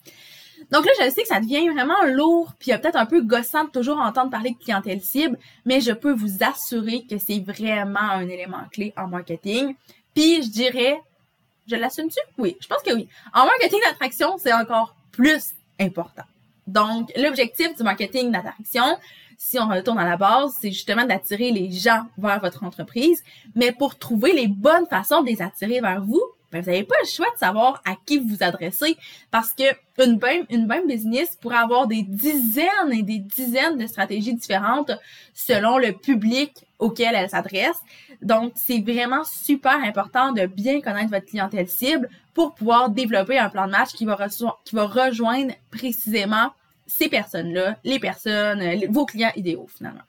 Donc 0.70 0.84
là, 0.84 0.92
je 1.00 1.10
sais 1.10 1.22
que 1.22 1.28
ça 1.28 1.40
devient 1.40 1.68
vraiment 1.68 2.02
lourd, 2.06 2.52
puis 2.58 2.72
peut-être 2.72 2.96
un 2.96 3.06
peu 3.06 3.22
gossant 3.22 3.64
de 3.64 3.70
toujours 3.70 3.98
entendre 3.98 4.30
parler 4.30 4.50
de 4.50 4.62
clientèle 4.62 5.00
cible, 5.00 5.38
mais 5.64 5.80
je 5.80 5.92
peux 5.92 6.12
vous 6.12 6.42
assurer 6.42 7.04
que 7.08 7.18
c'est 7.18 7.40
vraiment 7.40 8.00
un 8.00 8.28
élément 8.28 8.62
clé 8.72 8.92
en 8.96 9.08
marketing. 9.08 9.74
Puis 10.14 10.42
je 10.42 10.50
dirais, 10.50 11.00
je 11.66 11.76
l'assume-tu? 11.76 12.20
Oui, 12.38 12.56
je 12.60 12.66
pense 12.66 12.82
que 12.82 12.94
oui. 12.94 13.08
En 13.32 13.46
marketing 13.46 13.80
d'attraction, 13.86 14.36
c'est 14.38 14.52
encore 14.52 14.94
plus 15.12 15.54
important. 15.80 16.24
Donc, 16.66 17.12
l'objectif 17.16 17.76
du 17.76 17.82
marketing 17.82 18.30
d'attraction, 18.30 18.96
si 19.36 19.58
on 19.58 19.68
retourne 19.68 19.98
à 19.98 20.04
la 20.04 20.16
base, 20.16 20.56
c'est 20.60 20.70
justement 20.70 21.04
d'attirer 21.04 21.50
les 21.50 21.70
gens 21.70 22.06
vers 22.16 22.40
votre 22.40 22.64
entreprise. 22.64 23.22
Mais 23.54 23.72
pour 23.72 23.98
trouver 23.98 24.32
les 24.32 24.48
bonnes 24.48 24.86
façons 24.86 25.22
de 25.22 25.26
les 25.26 25.42
attirer 25.42 25.80
vers 25.80 26.02
vous, 26.02 26.22
ben, 26.54 26.62
vous 26.62 26.70
n'avez 26.70 26.84
pas 26.84 26.94
le 27.02 27.08
choix 27.08 27.26
de 27.34 27.38
savoir 27.38 27.82
à 27.84 27.96
qui 28.06 28.18
vous 28.18 28.36
adresser 28.40 28.96
parce 29.32 29.52
que 29.52 29.64
une 29.98 30.18
bonne, 30.18 30.46
une 30.50 30.68
bonne 30.68 30.86
business 30.86 31.36
pourrait 31.40 31.56
avoir 31.56 31.88
des 31.88 32.02
dizaines 32.02 32.92
et 32.92 33.02
des 33.02 33.18
dizaines 33.18 33.76
de 33.76 33.88
stratégies 33.88 34.34
différentes 34.34 34.92
selon 35.34 35.78
le 35.78 35.92
public 35.92 36.64
auquel 36.78 37.16
elle 37.16 37.28
s'adresse. 37.28 37.76
Donc, 38.22 38.52
c'est 38.54 38.80
vraiment 38.80 39.24
super 39.24 39.74
important 39.82 40.30
de 40.30 40.46
bien 40.46 40.80
connaître 40.80 41.10
votre 41.10 41.26
clientèle 41.26 41.68
cible 41.68 42.08
pour 42.34 42.54
pouvoir 42.54 42.88
développer 42.88 43.36
un 43.36 43.48
plan 43.48 43.66
de 43.66 43.72
match 43.72 43.90
qui 43.90 44.04
va, 44.04 44.16
qui 44.64 44.76
va 44.76 44.86
rejoindre 44.86 45.54
précisément 45.72 46.52
ces 46.86 47.08
personnes-là, 47.08 47.78
les 47.82 47.98
personnes, 47.98 48.62
vos 48.90 49.06
clients 49.06 49.32
idéaux 49.34 49.66
finalement. 49.68 50.04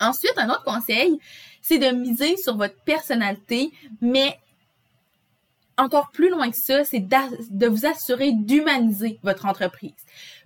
Ensuite, 0.00 0.34
un 0.36 0.48
autre 0.48 0.64
conseil, 0.64 1.20
c'est 1.62 1.78
de 1.78 1.94
miser 1.94 2.36
sur 2.38 2.56
votre 2.56 2.76
personnalité, 2.82 3.70
mais 4.00 4.36
encore 5.80 6.10
plus 6.10 6.30
loin 6.30 6.50
que 6.50 6.56
ça, 6.56 6.84
c'est 6.84 7.00
de 7.00 7.66
vous 7.66 7.86
assurer 7.86 8.32
d'humaniser 8.32 9.18
votre 9.22 9.46
entreprise. 9.46 9.94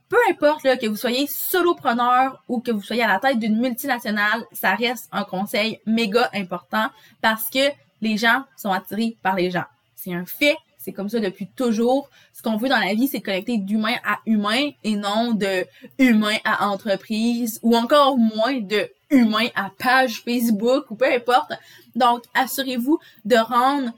Peu 0.08 0.16
importe 0.30 0.64
là, 0.64 0.76
que 0.76 0.86
vous 0.86 0.96
soyez 0.96 1.26
solopreneur 1.26 2.42
ou 2.48 2.60
que 2.60 2.70
vous 2.70 2.82
soyez 2.82 3.02
à 3.02 3.08
la 3.08 3.18
tête 3.18 3.38
d'une 3.38 3.58
multinationale, 3.58 4.44
ça 4.52 4.74
reste 4.74 5.08
un 5.12 5.24
conseil 5.24 5.80
méga 5.86 6.30
important 6.34 6.88
parce 7.20 7.48
que 7.50 7.70
les 8.00 8.16
gens 8.16 8.44
sont 8.56 8.70
attirés 8.70 9.16
par 9.22 9.34
les 9.34 9.50
gens. 9.50 9.64
C'est 9.94 10.12
un 10.12 10.26
fait, 10.26 10.56
c'est 10.78 10.92
comme 10.92 11.08
ça 11.08 11.18
depuis 11.18 11.46
toujours. 11.46 12.10
Ce 12.34 12.42
qu'on 12.42 12.58
veut 12.58 12.68
dans 12.68 12.78
la 12.78 12.94
vie, 12.94 13.08
c'est 13.08 13.22
connecter 13.22 13.56
d'humain 13.56 13.94
à 14.04 14.18
humain 14.26 14.70
et 14.84 14.96
non 14.96 15.32
de 15.32 15.64
humain 15.98 16.36
à 16.44 16.68
entreprise 16.68 17.58
ou 17.62 17.74
encore 17.74 18.18
moins 18.18 18.60
de 18.60 18.88
humain 19.10 19.48
à 19.54 19.70
page 19.78 20.22
Facebook 20.22 20.90
ou 20.90 20.96
peu 20.96 21.10
importe. 21.10 21.52
Donc, 21.96 22.24
assurez-vous 22.34 22.98
de 23.24 23.36
rendre 23.36 23.92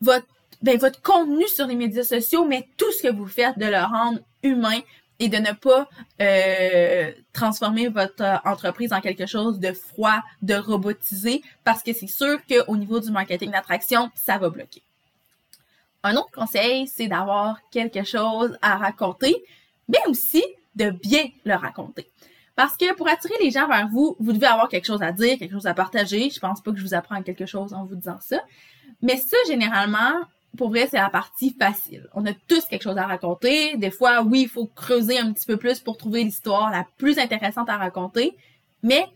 votre 0.00 0.26
ben, 0.62 0.78
votre 0.78 1.02
contenu 1.02 1.46
sur 1.48 1.66
les 1.66 1.74
médias 1.74 2.04
sociaux, 2.04 2.44
mais 2.44 2.68
tout 2.76 2.90
ce 2.92 3.02
que 3.02 3.12
vous 3.12 3.26
faites, 3.26 3.58
de 3.58 3.66
le 3.66 3.78
rendre 3.78 4.20
humain 4.42 4.80
et 5.18 5.28
de 5.28 5.36
ne 5.36 5.52
pas 5.52 5.88
euh, 6.20 7.12
transformer 7.32 7.88
votre 7.88 8.22
euh, 8.22 8.36
entreprise 8.44 8.92
en 8.92 9.00
quelque 9.00 9.26
chose 9.26 9.60
de 9.60 9.72
froid, 9.72 10.20
de 10.42 10.54
robotisé, 10.54 11.42
parce 11.64 11.82
que 11.82 11.92
c'est 11.92 12.08
sûr 12.08 12.38
qu'au 12.46 12.76
niveau 12.76 12.98
du 12.98 13.10
marketing 13.10 13.50
d'attraction, 13.50 14.10
ça 14.14 14.38
va 14.38 14.50
bloquer. 14.50 14.82
Un 16.02 16.16
autre 16.16 16.32
conseil, 16.32 16.88
c'est 16.88 17.06
d'avoir 17.06 17.58
quelque 17.70 18.02
chose 18.02 18.58
à 18.62 18.76
raconter, 18.76 19.44
mais 19.88 20.00
aussi 20.08 20.42
de 20.74 20.90
bien 20.90 21.24
le 21.44 21.54
raconter. 21.54 22.08
Parce 22.56 22.76
que 22.76 22.92
pour 22.94 23.08
attirer 23.08 23.34
les 23.40 23.50
gens 23.50 23.68
vers 23.68 23.88
vous, 23.88 24.16
vous 24.18 24.32
devez 24.32 24.46
avoir 24.46 24.68
quelque 24.68 24.86
chose 24.86 25.02
à 25.02 25.12
dire, 25.12 25.38
quelque 25.38 25.52
chose 25.52 25.66
à 25.66 25.74
partager. 25.74 26.30
Je 26.30 26.40
pense 26.40 26.60
pas 26.60 26.72
que 26.72 26.78
je 26.78 26.82
vous 26.82 26.94
apprends 26.94 27.22
quelque 27.22 27.46
chose 27.46 27.72
en 27.72 27.84
vous 27.84 27.94
disant 27.94 28.18
ça. 28.20 28.42
Mais 29.00 29.16
ça, 29.16 29.36
généralement, 29.46 30.12
pour 30.56 30.68
vrai, 30.68 30.86
c'est 30.90 30.98
la 30.98 31.08
partie 31.08 31.54
facile. 31.58 32.08
On 32.14 32.26
a 32.26 32.32
tous 32.46 32.64
quelque 32.66 32.82
chose 32.82 32.98
à 32.98 33.06
raconter. 33.06 33.76
Des 33.76 33.90
fois, 33.90 34.22
oui, 34.22 34.42
il 34.42 34.48
faut 34.48 34.66
creuser 34.66 35.18
un 35.18 35.32
petit 35.32 35.46
peu 35.46 35.56
plus 35.56 35.80
pour 35.80 35.96
trouver 35.96 36.24
l'histoire 36.24 36.70
la 36.70 36.86
plus 36.98 37.18
intéressante 37.18 37.70
à 37.70 37.78
raconter. 37.78 38.36
Mais, 38.82 39.06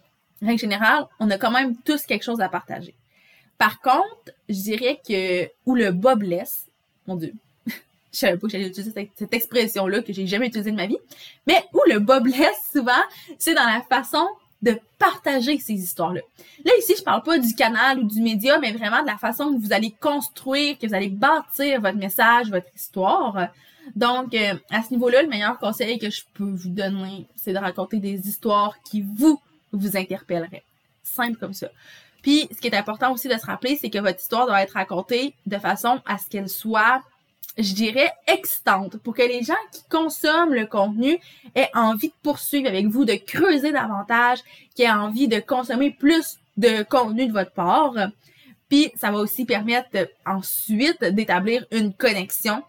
règle 0.40 0.60
générale, 0.60 1.06
on 1.20 1.30
a 1.30 1.36
quand 1.36 1.50
même 1.50 1.76
tous 1.82 2.02
quelque 2.02 2.24
chose 2.24 2.40
à 2.40 2.48
partager. 2.48 2.94
Par 3.58 3.80
contre, 3.80 4.32
je 4.48 4.62
dirais 4.62 5.00
que 5.06 5.50
où 5.66 5.74
le 5.74 5.92
bas 5.92 6.14
blesse, 6.14 6.66
mon 7.06 7.16
Dieu, 7.16 7.34
je 7.66 7.72
savais 8.12 8.38
pas 8.38 8.46
que 8.46 8.52
j'allais 8.52 8.68
utiliser 8.68 8.92
cette, 8.92 9.32
expression-là 9.34 10.02
que 10.02 10.12
j'ai 10.12 10.26
jamais 10.26 10.46
utilisée 10.46 10.70
de 10.70 10.76
ma 10.76 10.86
vie, 10.86 10.98
mais 11.46 11.64
où 11.74 11.80
le 11.86 11.98
bas 11.98 12.20
blesse 12.20 12.70
souvent, 12.72 12.92
c'est 13.38 13.54
dans 13.54 13.64
la 13.64 13.82
façon 13.82 14.26
de 14.62 14.78
partager 14.98 15.58
ces 15.58 15.74
histoires-là. 15.74 16.22
Là, 16.64 16.72
ici, 16.78 16.94
je 16.98 17.02
parle 17.02 17.22
pas 17.22 17.38
du 17.38 17.54
canal 17.54 17.98
ou 17.98 18.04
du 18.04 18.20
média, 18.22 18.58
mais 18.58 18.72
vraiment 18.72 19.02
de 19.02 19.06
la 19.06 19.18
façon 19.18 19.52
que 19.52 19.60
vous 19.60 19.72
allez 19.72 19.90
construire, 20.00 20.78
que 20.78 20.86
vous 20.86 20.94
allez 20.94 21.08
bâtir 21.08 21.80
votre 21.80 21.98
message, 21.98 22.50
votre 22.50 22.68
histoire. 22.74 23.48
Donc, 23.94 24.34
euh, 24.34 24.54
à 24.70 24.82
ce 24.82 24.92
niveau-là, 24.92 25.22
le 25.22 25.28
meilleur 25.28 25.58
conseil 25.58 25.98
que 25.98 26.10
je 26.10 26.22
peux 26.34 26.50
vous 26.50 26.70
donner, 26.70 27.26
c'est 27.36 27.52
de 27.52 27.58
raconter 27.58 27.98
des 27.98 28.26
histoires 28.28 28.74
qui 28.82 29.02
vous, 29.02 29.40
vous 29.72 29.96
interpelleraient. 29.96 30.64
Simple 31.02 31.38
comme 31.38 31.54
ça. 31.54 31.68
Puis, 32.22 32.48
ce 32.52 32.60
qui 32.60 32.66
est 32.66 32.74
important 32.74 33.12
aussi 33.12 33.28
de 33.28 33.36
se 33.36 33.46
rappeler, 33.46 33.78
c'est 33.80 33.90
que 33.90 33.98
votre 33.98 34.20
histoire 34.20 34.46
doit 34.46 34.60
être 34.62 34.72
racontée 34.72 35.34
de 35.46 35.58
façon 35.58 36.00
à 36.06 36.18
ce 36.18 36.28
qu'elle 36.28 36.48
soit, 36.48 37.02
je 37.58 37.74
dirais, 37.74 38.12
excitante, 38.26 38.98
pour 38.98 39.14
que 39.14 39.22
les 39.22 39.42
gens 39.42 39.54
qui 39.72 39.82
consomment 39.90 40.54
le 40.54 40.66
contenu 40.66 41.18
aient 41.54 41.70
envie 41.74 42.08
de 42.08 42.14
poursuivre 42.22 42.68
avec 42.68 42.86
vous, 42.86 43.04
de 43.04 43.14
creuser 43.14 43.72
davantage, 43.72 44.40
qui 44.74 44.82
aient 44.82 44.90
envie 44.90 45.28
de 45.28 45.40
consommer 45.40 45.90
plus 45.90 46.38
de 46.56 46.82
contenu 46.82 47.26
de 47.26 47.32
votre 47.32 47.52
part. 47.52 47.94
Puis, 48.68 48.92
ça 48.96 49.10
va 49.10 49.18
aussi 49.18 49.44
permettre 49.44 50.08
ensuite 50.26 51.02
d'établir 51.04 51.66
une 51.70 51.94
connexion. 51.94 52.62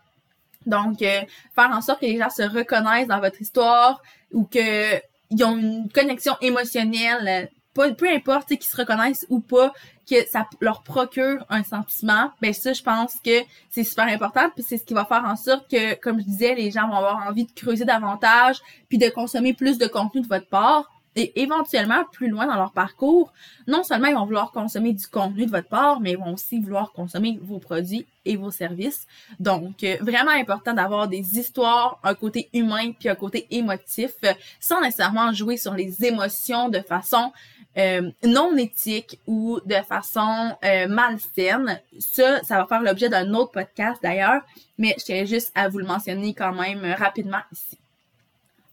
Donc, 0.66 1.02
euh, 1.02 1.22
faire 1.56 1.72
en 1.72 1.82
sorte 1.82 2.02
que 2.02 2.06
les 2.06 2.18
gens 2.18 2.30
se 2.30 2.44
reconnaissent 2.44 3.08
dans 3.08 3.20
votre 3.20 3.42
histoire 3.42 4.02
ou 4.32 4.46
qu'ils 4.46 5.02
ont 5.44 5.58
une 5.58 5.90
connexion 5.90 6.36
émotionnelle 6.42 7.50
peu 7.78 8.10
importe 8.10 8.50
qu'ils 8.50 8.64
se 8.64 8.78
reconnaissent 8.78 9.26
ou 9.30 9.40
pas, 9.40 9.74
que 10.10 10.28
ça 10.28 10.48
leur 10.62 10.84
procure 10.84 11.46
un 11.50 11.64
sentiment, 11.64 12.32
ben 12.42 12.54
ça, 12.54 12.74
je 12.74 12.82
pense 12.82 13.16
que 13.24 13.42
c'est 13.70 13.84
super 13.84 14.06
important, 14.06 14.50
puis 14.56 14.64
c'est 14.68 14.78
ce 14.78 14.86
qui 14.86 14.94
va 14.94 15.06
faire 15.06 15.26
en 15.26 15.36
sorte 15.36 15.70
que, 15.70 15.96
comme 15.96 16.20
je 16.20 16.26
disais, 16.26 16.56
les 16.56 16.72
gens 16.72 16.88
vont 16.88 16.96
avoir 16.96 17.28
envie 17.28 17.46
de 17.46 17.52
creuser 17.52 17.86
davantage, 17.86 18.58
puis 18.90 18.98
de 18.98 19.10
consommer 19.10 19.54
plus 19.54 19.78
de 19.78 19.88
contenu 19.88 20.22
de 20.22 20.28
votre 20.28 20.48
part, 20.48 20.90
et 21.18 21.42
éventuellement, 21.42 22.04
plus 22.12 22.30
loin 22.30 22.46
dans 22.46 22.56
leur 22.56 22.72
parcours, 22.72 23.34
non 23.66 23.84
seulement 23.84 24.08
ils 24.08 24.14
vont 24.14 24.26
vouloir 24.26 24.52
consommer 24.52 24.94
du 24.94 25.08
contenu 25.08 25.48
de 25.48 25.52
votre 25.52 25.68
part, 25.68 26.00
mais 26.00 26.12
ils 26.12 26.18
vont 26.18 26.34
aussi 26.34 26.60
vouloir 26.60 26.92
consommer 26.92 27.40
vos 27.42 27.58
produits 27.58 28.06
et 28.24 28.36
vos 28.36 28.52
services. 28.52 29.08
Donc, 29.40 29.84
euh, 29.84 29.98
vraiment 30.00 30.32
important 30.32 30.74
d'avoir 30.74 31.08
des 31.08 31.40
histoires, 31.40 32.00
un 32.04 32.14
côté 32.14 32.50
humain 32.54 32.92
puis 32.92 33.10
un 33.10 33.16
côté 33.16 33.48
émotif, 33.50 34.12
sans 34.60 34.80
nécessairement 34.82 35.34
jouer 35.34 35.58
sur 35.58 35.74
les 35.74 36.06
émotions 36.06 36.70
de 36.70 36.82
façon 36.82 37.32
euh, 37.78 38.10
non 38.24 38.56
éthique 38.58 39.20
ou 39.28 39.60
de 39.66 39.76
façon 39.88 40.56
euh, 40.64 40.88
malsaine. 40.88 41.80
Ça, 42.00 42.42
ça 42.44 42.58
va 42.58 42.66
faire 42.66 42.82
l'objet 42.82 43.10
d'un 43.10 43.34
autre 43.34 43.52
podcast 43.52 44.02
d'ailleurs, 44.02 44.42
mais 44.78 44.96
je 44.98 45.06
tiens 45.06 45.26
juste 45.26 45.52
à 45.56 45.70
vous 45.70 45.78
le 45.78 45.86
mentionner 45.86 46.34
quand 46.34 46.54
même 46.54 46.84
rapidement 46.98 47.42
ici. 47.52 47.78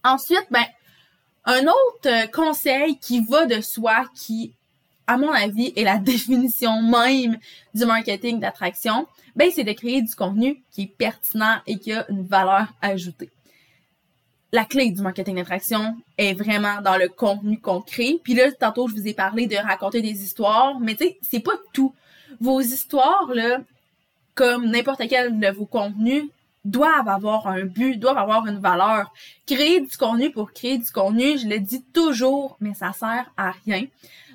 Ensuite, 0.03 0.47
ben, 0.49 0.65
un 1.45 1.65
autre 1.67 2.31
conseil 2.31 2.97
qui 2.97 3.23
va 3.25 3.45
de 3.45 3.61
soi, 3.61 4.05
qui, 4.15 4.53
à 5.05 5.17
mon 5.17 5.31
avis, 5.31 5.71
est 5.75 5.83
la 5.83 5.97
définition 5.99 6.81
même 6.81 7.37
du 7.73 7.85
marketing 7.85 8.39
d'attraction, 8.39 9.07
ben, 9.35 9.51
c'est 9.53 9.63
de 9.63 9.73
créer 9.73 10.01
du 10.01 10.15
contenu 10.15 10.63
qui 10.71 10.83
est 10.83 10.95
pertinent 10.97 11.57
et 11.67 11.77
qui 11.77 11.93
a 11.93 12.09
une 12.09 12.25
valeur 12.25 12.67
ajoutée 12.81 13.29
la 14.55 14.63
clé 14.65 14.89
du 14.89 15.01
marketing 15.01 15.35
d'attraction 15.35 15.97
est 16.17 16.33
vraiment 16.33 16.81
dans 16.81 16.97
le 16.97 17.09
contenu 17.09 17.59
qu'on 17.59 17.81
crée. 17.81 18.19
Puis 18.23 18.33
là, 18.33 18.51
tantôt, 18.53 18.87
je 18.87 18.93
vous 18.93 19.07
ai 19.07 19.13
parlé 19.13 19.47
de 19.47 19.57
raconter 19.57 20.01
des 20.01 20.23
histoires, 20.23 20.79
mais 20.79 20.95
tu 20.95 21.05
sais, 21.05 21.17
c'est 21.21 21.41
pas 21.41 21.55
tout. 21.73 21.93
Vos 22.39 22.61
histoires, 22.61 23.29
comme 24.33 24.69
n'importe 24.69 25.03
quel 25.09 25.37
de 25.37 25.47
vos 25.49 25.65
contenus, 25.65 26.23
doivent 26.63 27.09
avoir 27.09 27.47
un 27.47 27.65
but, 27.65 27.97
doivent 27.97 28.17
avoir 28.17 28.47
une 28.47 28.59
valeur. 28.59 29.13
Créer 29.45 29.81
du 29.81 29.97
contenu 29.97 30.31
pour 30.31 30.53
créer 30.53 30.77
du 30.77 30.89
contenu, 30.89 31.37
je 31.37 31.47
le 31.47 31.59
dis 31.59 31.83
toujours, 31.93 32.57
mais 32.61 32.73
ça 32.73 32.93
sert 32.93 33.31
à 33.37 33.51
rien. 33.65 33.85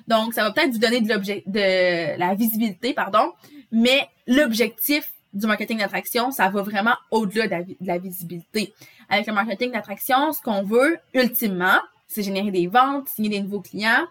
Donc, 0.07 0.33
ça 0.33 0.43
va 0.43 0.51
peut-être 0.51 0.71
vous 0.71 0.79
donner 0.79 1.01
de 1.01 1.07
de 1.49 2.17
la 2.17 2.35
visibilité, 2.35 2.93
pardon, 2.93 3.33
mais 3.71 4.07
l'objectif 4.27 5.11
du 5.33 5.47
marketing 5.47 5.79
d'attraction, 5.79 6.31
ça 6.31 6.49
va 6.49 6.61
vraiment 6.61 6.95
au-delà 7.09 7.63
de, 7.63 7.75
la 7.81 7.97
visibilité. 7.97 8.73
Avec 9.09 9.27
le 9.27 9.33
marketing 9.33 9.71
d'attraction, 9.71 10.33
ce 10.33 10.41
qu'on 10.41 10.63
veut, 10.63 10.97
ultimement, 11.13 11.79
c'est 12.07 12.23
générer 12.23 12.51
des 12.51 12.67
ventes, 12.67 13.07
signer 13.09 13.29
des 13.29 13.41
nouveaux 13.41 13.61
clients. 13.61 14.05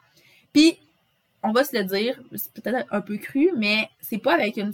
Puis, 0.52 0.78
on 1.42 1.52
va 1.52 1.64
se 1.64 1.76
le 1.76 1.84
dire, 1.84 2.20
c'est 2.34 2.52
peut-être 2.52 2.86
un 2.90 3.00
peu 3.00 3.16
cru, 3.16 3.50
mais 3.56 3.88
c'est 4.00 4.18
pas 4.18 4.34
avec 4.34 4.56
une, 4.56 4.72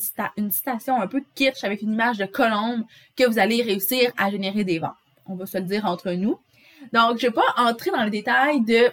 citation 0.51 1.01
un 1.01 1.07
peu 1.07 1.23
kitsch, 1.35 1.65
avec 1.65 1.83
une 1.83 1.93
image 1.93 2.19
de 2.19 2.27
colombe, 2.27 2.85
que 3.17 3.25
vous 3.25 3.39
allez 3.39 3.63
réussir 3.63 4.13
à 4.17 4.31
générer 4.31 4.65
des 4.65 4.79
ventes. 4.79 4.95
On 5.27 5.35
va 5.35 5.47
se 5.47 5.59
le 5.59 5.65
dire 5.65 5.85
entre 5.85 6.13
nous. 6.13 6.39
Donc, 6.93 7.19
je 7.19 7.27
vais 7.27 7.33
pas 7.33 7.55
entrer 7.57 7.91
dans 7.91 8.05
le 8.05 8.11
détail 8.11 8.61
de 8.61 8.91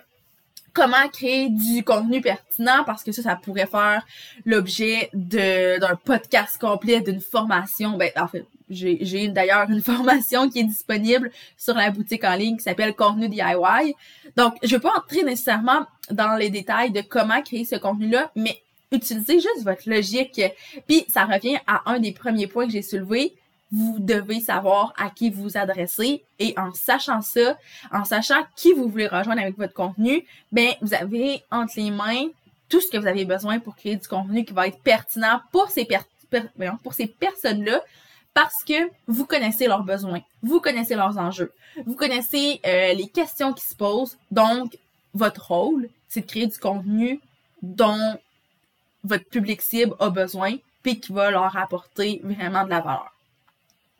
comment 0.74 1.08
créer 1.12 1.50
du 1.50 1.84
contenu 1.84 2.22
pertinent 2.22 2.84
parce 2.86 3.04
que 3.04 3.12
ça, 3.12 3.22
ça 3.22 3.36
pourrait 3.36 3.68
faire 3.68 4.06
l'objet 4.46 5.10
d'un 5.14 5.96
podcast 6.04 6.60
complet, 6.60 7.02
d'une 7.02 7.22
formation. 7.22 7.98
Ben, 7.98 8.12
en 8.18 8.28
fait, 8.28 8.46
j'ai 8.70 9.28
d'ailleurs 9.28 9.70
une 9.70 9.82
formation 9.84 10.50
qui 10.50 10.60
est 10.60 10.66
disponible 10.66 11.32
sur 11.58 11.76
la 11.76 11.92
boutique 11.92 12.24
en 12.24 12.36
ligne 12.36 12.58
qui 12.58 12.64
s'appelle 12.64 12.96
Contenu 12.96 13.30
DIY. 13.30 13.96
Donc, 14.36 14.56
je 14.64 14.76
vais 14.76 14.82
pas 14.82 14.94
entrer 14.98 15.24
nécessairement 15.24 15.86
dans 16.10 16.36
les 16.36 16.50
détails 16.50 16.92
de 16.92 17.02
comment 17.02 17.42
créer 17.42 17.66
ce 17.66 17.76
contenu-là, 17.76 18.32
mais 18.36 18.60
utilisez 18.92 19.36
juste 19.36 19.64
votre 19.64 19.90
logique. 19.90 20.42
Puis, 20.88 21.06
ça 21.08 21.26
revient 21.26 21.58
à 21.68 21.92
un 21.92 22.00
des 22.00 22.12
premiers 22.12 22.48
points 22.48 22.66
que 22.66 22.72
j'ai 22.72 22.82
soulevé 22.82 23.36
vous 23.74 23.98
devez 23.98 24.40
savoir 24.40 24.94
à 24.98 25.10
qui 25.10 25.32
vous 25.32 25.58
adresser 25.58 26.24
et 26.38 26.54
en 26.58 26.72
sachant 26.74 27.22
ça, 27.22 27.58
en 27.92 28.06
sachant 28.06 28.44
qui 28.56 28.72
vous 28.72 28.88
voulez 28.88 29.08
rejoindre 29.08 29.42
avec 29.42 29.58
votre 29.58 29.74
contenu, 29.74 30.24
ben 30.52 30.74
vous 30.82 30.94
avez 30.94 31.44
entre 31.52 31.74
les 31.78 31.90
mains 31.90 32.28
tout 32.70 32.80
ce 32.80 32.92
que 32.92 32.98
vous 32.98 33.08
avez 33.08 33.26
besoin 33.26 33.60
pour 33.60 33.76
créer 33.76 33.96
du 33.96 34.08
contenu 34.08 34.46
qui 34.46 34.54
va 34.54 34.68
être 34.68 34.80
pertinent 34.80 35.42
pour 35.52 35.72
ces 35.72 35.88
pour 36.84 36.94
ces 36.94 37.08
personnes-là 37.08 37.82
parce 38.36 38.64
que 38.64 38.90
vous 39.08 39.26
connaissez 39.26 39.68
leurs 39.68 39.84
besoins, 39.84 40.22
vous 40.44 40.60
connaissez 40.60 40.96
leurs 40.96 41.18
enjeux, 41.18 41.52
vous 41.86 41.96
connaissez 41.96 42.62
euh, 42.66 42.94
les 42.94 43.08
questions 43.08 43.54
qui 43.54 43.66
se 43.66 43.76
posent. 43.76 44.18
Donc 44.30 44.78
votre 45.16 45.48
rôle, 45.48 45.90
c'est 46.10 46.22
de 46.22 46.26
créer 46.28 46.48
du 46.48 46.58
contenu 46.60 47.20
dont 47.64 48.18
votre 49.04 49.26
public 49.26 49.62
cible 49.62 49.96
a 50.00 50.12
besoin 50.12 50.58
puis 50.84 51.00
qui 51.00 51.12
va 51.12 51.32
leur 51.32 51.58
apporter 51.58 52.22
vraiment 52.24 52.66
de 52.66 52.70
la 52.70 52.82
valeur 52.82 53.14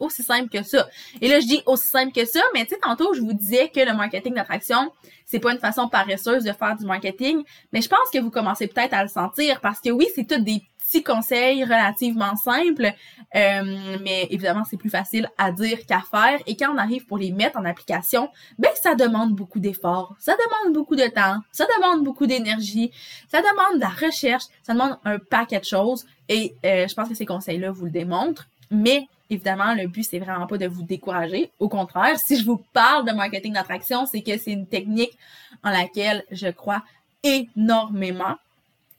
aussi 0.04 0.24
simple 0.24 0.50
que 0.50 0.64
ça. 0.64 0.88
Et 1.22 1.28
là, 1.28 1.40
je 1.40 1.46
dis 1.46 1.62
aussi 1.66 1.88
simple 1.88 2.12
que 2.12 2.26
ça, 2.26 2.42
mais 2.54 2.66
tu 2.66 2.76
sais, 2.76 2.80
tantôt, 2.82 3.14
je 3.14 3.22
vous 3.22 3.34
disais 3.34 3.70
que 3.70 3.80
le 3.80 3.94
marketing 3.96 4.34
d'attraction, 4.34 4.92
c'est 5.26 5.40
pas 5.40 5.52
une 5.52 5.60
façon 5.60 5.88
paresseuse 5.88 6.44
de 6.44 6.52
faire 6.52 6.76
du 6.76 6.86
marketing, 6.86 7.44
mais 7.72 7.82
je 7.82 7.90
pense 7.90 8.10
que 8.12 8.20
vous 8.20 8.30
commencez 8.30 8.68
peut-être 8.68 8.94
à 8.94 9.04
le 9.04 9.10
sentir 9.10 9.62
parce 9.62 9.80
que 9.80 9.90
oui, 9.90 10.08
c'est 10.16 10.28
tout 10.28 10.42
des 10.42 10.62
petits 10.86 11.04
conseils 11.04 11.64
relativement 11.64 12.36
simples, 12.36 12.94
euh, 13.36 13.98
mais 14.02 14.28
évidemment, 14.30 14.64
c'est 14.70 14.78
plus 14.78 14.90
facile 14.90 15.30
à 15.38 15.52
dire 15.52 15.86
qu'à 15.88 16.02
faire. 16.02 16.40
Et 16.46 16.56
quand 16.56 16.74
on 16.74 16.78
arrive 16.78 17.06
pour 17.06 17.18
les 17.18 17.32
mettre 17.32 17.58
en 17.58 17.66
application, 17.66 18.30
ben, 18.60 18.70
ça 18.82 18.96
demande 18.96 19.34
beaucoup 19.34 19.60
d'efforts, 19.60 20.16
ça 20.20 20.34
demande 20.34 20.74
beaucoup 20.74 20.96
de 20.96 21.08
temps, 21.08 21.38
ça 21.52 21.66
demande 21.78 22.04
beaucoup 22.04 22.28
d'énergie, 22.28 22.92
ça 23.30 23.40
demande 23.40 23.76
de 23.76 23.82
la 23.82 24.08
recherche, 24.08 24.44
ça 24.62 24.74
demande 24.74 24.98
un 25.06 25.18
paquet 25.20 25.60
de 25.60 25.66
choses. 25.66 26.06
Et 26.30 26.56
euh, 26.66 26.88
je 26.88 26.94
pense 26.94 27.10
que 27.10 27.16
ces 27.16 27.26
conseils-là 27.26 27.72
vous 27.72 27.86
le 27.86 27.92
démontrent. 27.92 28.48
Mais 28.70 29.08
Évidemment, 29.34 29.74
le 29.74 29.88
but, 29.88 30.04
c'est 30.04 30.20
vraiment 30.20 30.46
pas 30.46 30.60
de 30.60 30.68
vous 30.68 30.84
décourager. 30.84 31.50
Au 31.60 31.68
contraire, 31.68 32.20
si 32.20 32.38
je 32.38 32.46
vous 32.46 32.62
parle 32.72 33.04
de 33.08 33.12
marketing 33.14 33.54
d'attraction, 33.54 34.06
c'est 34.06 34.22
que 34.22 34.38
c'est 34.38 34.52
une 34.52 34.68
technique 34.68 35.18
en 35.64 35.72
laquelle 35.72 36.24
je 36.30 36.50
crois 36.50 36.84
énormément. 37.24 38.36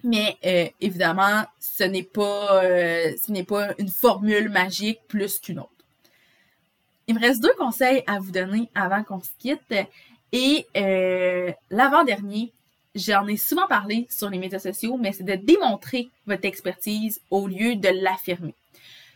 Mais 0.03 0.37
euh, 0.45 0.67
évidemment, 0.81 1.45
ce 1.61 1.85
n'est 1.85 2.03
pas 2.03 2.65
euh, 2.65 3.13
ce 3.25 3.31
n'est 3.31 3.45
pas 3.45 3.69
une 3.79 3.89
formule 3.89 4.49
magique 4.49 4.99
plus 5.07 5.39
qu'une 5.39 5.61
autre. 5.61 5.71
Il 7.07 7.15
me 7.15 7.21
reste 7.21 7.41
deux 7.41 7.55
conseils 7.57 8.03
à 8.09 8.19
vous 8.19 8.33
donner 8.33 8.69
avant 8.75 9.05
qu'on 9.05 9.21
se 9.21 9.31
quitte. 9.39 9.73
Et 10.33 10.67
euh, 10.77 11.53
l'avant-dernier, 11.71 12.53
j'en 12.97 13.25
ai 13.29 13.37
souvent 13.37 13.69
parlé 13.69 14.09
sur 14.11 14.29
les 14.31 14.39
médias 14.39 14.59
sociaux, 14.59 14.99
mais 15.01 15.13
c'est 15.13 15.23
de 15.23 15.37
démontrer 15.37 16.09
votre 16.27 16.45
expertise 16.45 17.21
au 17.31 17.47
lieu 17.47 17.77
de 17.77 17.89
l'affirmer. 18.03 18.55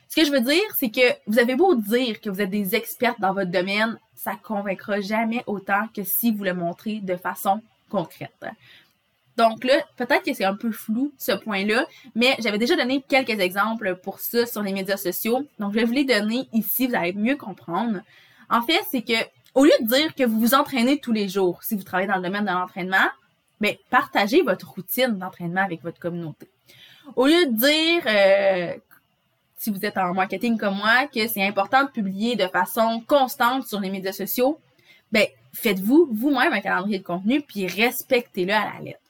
Ce 0.08 0.16
que 0.16 0.24
je 0.24 0.32
veux 0.32 0.40
dire, 0.40 0.62
c'est 0.76 0.90
que 0.90 1.14
vous 1.26 1.38
avez 1.38 1.54
beau 1.54 1.74
dire 1.74 2.20
que 2.20 2.30
vous 2.30 2.40
êtes 2.40 2.50
des 2.50 2.74
experts 2.74 3.16
dans 3.18 3.34
votre 3.34 3.50
domaine, 3.50 3.98
ça 4.14 4.32
convaincra 4.42 5.00
jamais 5.00 5.44
autant 5.46 5.86
que 5.94 6.02
si 6.02 6.32
vous 6.32 6.44
le 6.44 6.54
montrez 6.54 7.00
de 7.00 7.16
façon 7.16 7.60
concrète. 7.90 8.46
Donc 9.36 9.62
là, 9.64 9.74
peut-être 9.96 10.24
que 10.24 10.34
c'est 10.34 10.44
un 10.44 10.56
peu 10.56 10.72
flou 10.72 11.12
ce 11.16 11.32
point-là, 11.32 11.86
mais 12.16 12.34
j'avais 12.40 12.58
déjà 12.58 12.74
donné 12.74 13.04
quelques 13.08 13.38
exemples 13.38 13.96
pour 14.02 14.18
ça 14.18 14.46
sur 14.46 14.62
les 14.62 14.72
médias 14.72 14.96
sociaux. 14.96 15.46
Donc 15.60 15.72
je 15.72 15.78
vais 15.78 15.84
vous 15.84 15.92
les 15.92 16.04
donner 16.04 16.48
ici, 16.52 16.88
vous 16.88 16.96
allez 16.96 17.12
mieux 17.12 17.36
comprendre. 17.36 18.00
En 18.50 18.62
fait, 18.62 18.80
c'est 18.90 19.02
que 19.02 19.14
au 19.54 19.64
lieu 19.64 19.72
de 19.80 19.86
dire 19.86 20.14
que 20.14 20.24
vous 20.24 20.40
vous 20.40 20.54
entraînez 20.54 20.98
tous 20.98 21.12
les 21.12 21.28
jours, 21.28 21.62
si 21.62 21.76
vous 21.76 21.84
travaillez 21.84 22.08
dans 22.08 22.16
le 22.16 22.22
domaine 22.22 22.46
de 22.46 22.50
l'entraînement, 22.50 23.08
mais 23.60 23.72
ben, 23.72 23.78
partagez 23.90 24.42
votre 24.42 24.70
routine 24.70 25.18
d'entraînement 25.18 25.62
avec 25.62 25.82
votre 25.82 26.00
communauté. 26.00 26.48
Au 27.14 27.26
lieu 27.26 27.46
de 27.46 27.52
dire 27.52 28.02
euh, 28.06 28.76
si 29.58 29.70
vous 29.70 29.84
êtes 29.84 29.98
en 29.98 30.14
marketing 30.14 30.56
comme 30.56 30.76
moi, 30.76 31.06
que 31.06 31.26
c'est 31.26 31.44
important 31.44 31.84
de 31.84 31.90
publier 31.90 32.36
de 32.36 32.46
façon 32.46 33.02
constante 33.06 33.66
sur 33.66 33.80
les 33.80 33.90
médias 33.90 34.12
sociaux, 34.12 34.60
ben 35.12 35.26
faites-vous 35.52 36.08
vous-même 36.12 36.52
un 36.52 36.60
calendrier 36.60 36.98
de 36.98 37.04
contenu 37.04 37.40
puis 37.40 37.66
respectez-le 37.66 38.52
à 38.52 38.72
la 38.74 38.80
lettre. 38.82 39.00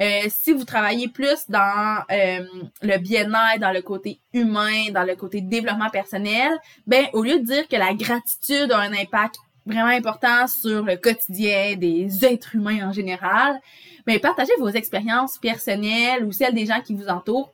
Euh, 0.00 0.28
si 0.28 0.52
vous 0.52 0.64
travaillez 0.64 1.08
plus 1.08 1.48
dans 1.48 2.04
euh, 2.12 2.46
le 2.82 2.98
bien-être, 2.98 3.60
dans 3.60 3.72
le 3.72 3.82
côté 3.82 4.20
humain, 4.32 4.90
dans 4.92 5.02
le 5.02 5.16
côté 5.16 5.40
développement 5.40 5.90
personnel, 5.90 6.52
ben 6.86 7.06
au 7.14 7.22
lieu 7.22 7.40
de 7.40 7.44
dire 7.44 7.66
que 7.66 7.76
la 7.76 7.94
gratitude 7.94 8.70
a 8.70 8.78
un 8.78 8.92
impact 8.92 9.36
vraiment 9.66 9.88
important 9.88 10.46
sur 10.46 10.84
le 10.84 10.96
quotidien 10.96 11.74
des 11.76 12.24
êtres 12.24 12.54
humains 12.54 12.88
en 12.88 12.92
général, 12.92 13.60
ben 14.06 14.18
partagez 14.20 14.52
vos 14.60 14.68
expériences 14.68 15.36
personnelles 15.38 16.24
ou 16.24 16.32
celles 16.32 16.54
des 16.54 16.66
gens 16.66 16.80
qui 16.80 16.94
vous 16.94 17.08
entourent. 17.08 17.52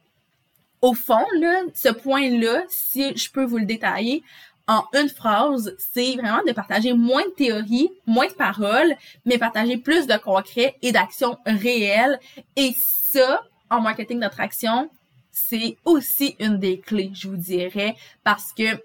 Au 0.85 0.93
fond, 0.93 1.25
là, 1.41 1.63
ce 1.73 1.89
point-là, 1.89 2.63
si 2.69 3.17
je 3.17 3.31
peux 3.31 3.47
vous 3.47 3.57
le 3.57 3.65
détailler, 3.65 4.23
en 4.69 4.85
une 4.93 5.09
phrase, 5.09 5.75
c'est 5.79 6.17
vraiment 6.17 6.43
de 6.47 6.53
partager 6.53 6.93
moins 6.93 7.25
de 7.25 7.31
théories, 7.31 7.89
moins 8.07 8.27
de 8.27 8.35
paroles, 8.35 8.95
mais 9.25 9.39
partager 9.39 9.79
plus 9.79 10.07
de 10.07 10.19
concret 10.19 10.77
et 10.83 10.93
d'actions 10.93 11.39
réelles. 11.47 12.21
Et 12.57 12.75
ça, 12.77 13.41
en 13.71 13.81
marketing 13.81 14.21
d'attraction, 14.21 14.91
c'est 15.33 15.79
aussi 15.87 16.37
une 16.39 16.59
des 16.59 16.81
clés, 16.81 17.13
je 17.15 17.29
vous 17.29 17.39
dirais, 17.39 17.97
parce 18.23 18.53
que 18.53 18.79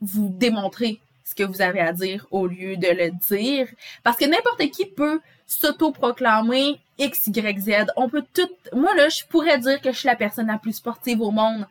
vous 0.00 0.28
démontrez 0.28 1.00
ce 1.24 1.34
que 1.34 1.42
vous 1.42 1.62
avez 1.62 1.80
à 1.80 1.92
dire 1.92 2.28
au 2.30 2.46
lieu 2.46 2.76
de 2.76 2.86
le 2.86 3.10
dire. 3.28 3.66
Parce 4.04 4.18
que 4.18 4.24
n'importe 4.24 4.70
qui 4.70 4.86
peut 4.86 5.20
s'auto-proclamer 5.48 6.78
X, 7.00 7.26
Y, 7.26 7.60
Z. 7.60 7.70
On 7.96 8.08
peut 8.08 8.24
tout, 8.32 8.48
moi 8.72 8.94
là, 8.94 9.08
je 9.08 9.24
pourrais 9.28 9.58
dire 9.58 9.80
que 9.80 9.90
je 9.90 9.98
suis 9.98 10.06
la 10.06 10.14
personne 10.14 10.46
la 10.46 10.58
plus 10.58 10.74
sportive 10.74 11.20
au 11.20 11.32
monde 11.32 11.66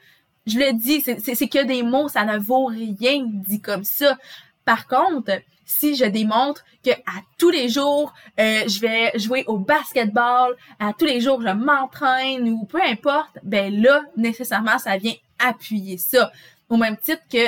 je 0.50 0.58
le 0.58 0.74
dis, 0.74 1.02
c'est 1.02 1.48
que 1.48 1.64
des 1.64 1.84
mots, 1.84 2.10
ça 2.10 2.26
ne 2.26 2.38
vaut 2.38 2.66
rien 2.66 3.24
dit 3.26 3.62
comme 3.62 3.84
ça. 3.84 4.18
Par 4.66 4.88
contre, 4.88 5.32
si 5.66 5.96
je 5.96 6.06
démontre 6.06 6.64
que 6.84 6.92
à 6.92 7.22
tous 7.38 7.52
les 7.52 7.70
jours, 7.70 8.14
euh, 8.40 8.62
je 8.68 8.80
vais 8.80 9.12
jouer 9.20 9.44
au 9.48 9.58
basketball, 9.58 10.56
à 10.80 10.94
tous 10.98 11.06
les 11.06 11.22
jours, 11.22 11.42
je 11.42 11.50
m'entraîne 11.50 12.50
ou 12.50 12.66
peu 12.66 12.82
importe, 12.82 13.38
ben 13.44 13.82
là, 13.82 14.02
nécessairement, 14.18 14.80
ça 14.80 14.98
vient 14.98 15.14
appuyer 15.38 15.98
ça. 15.98 16.32
Au 16.70 16.78
même 16.78 16.98
titre 16.98 17.22
que, 17.32 17.48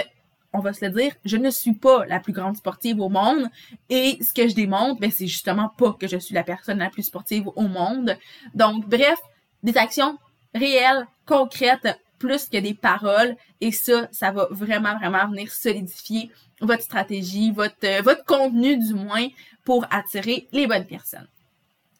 on 0.53 0.59
va 0.59 0.73
se 0.73 0.85
le 0.85 0.91
dire, 0.91 1.13
je 1.23 1.37
ne 1.37 1.49
suis 1.49 1.73
pas 1.73 2.05
la 2.05 2.19
plus 2.19 2.33
grande 2.33 2.57
sportive 2.57 2.99
au 2.99 3.09
monde 3.09 3.49
et 3.89 4.17
ce 4.21 4.33
que 4.33 4.47
je 4.47 4.53
démontre, 4.53 4.99
ben 4.99 5.11
c'est 5.11 5.27
justement 5.27 5.69
pas 5.77 5.93
que 5.93 6.07
je 6.07 6.17
suis 6.17 6.35
la 6.35 6.43
personne 6.43 6.79
la 6.79 6.89
plus 6.89 7.03
sportive 7.03 7.47
au 7.55 7.67
monde. 7.67 8.17
Donc, 8.53 8.87
bref, 8.87 9.19
des 9.63 9.77
actions 9.77 10.17
réelles, 10.53 11.07
concrètes, 11.25 11.97
plus 12.21 12.47
que 12.47 12.57
des 12.57 12.73
paroles. 12.73 13.35
Et 13.61 13.71
ça, 13.71 14.07
ça 14.11 14.31
va 14.31 14.47
vraiment, 14.51 14.95
vraiment 14.97 15.27
venir 15.27 15.51
solidifier 15.51 16.31
votre 16.61 16.83
stratégie, 16.83 17.51
votre, 17.51 17.75
euh, 17.83 18.01
votre 18.03 18.23
contenu 18.25 18.77
du 18.77 18.93
moins, 18.93 19.27
pour 19.63 19.85
attirer 19.89 20.47
les 20.51 20.67
bonnes 20.67 20.85
personnes. 20.85 21.27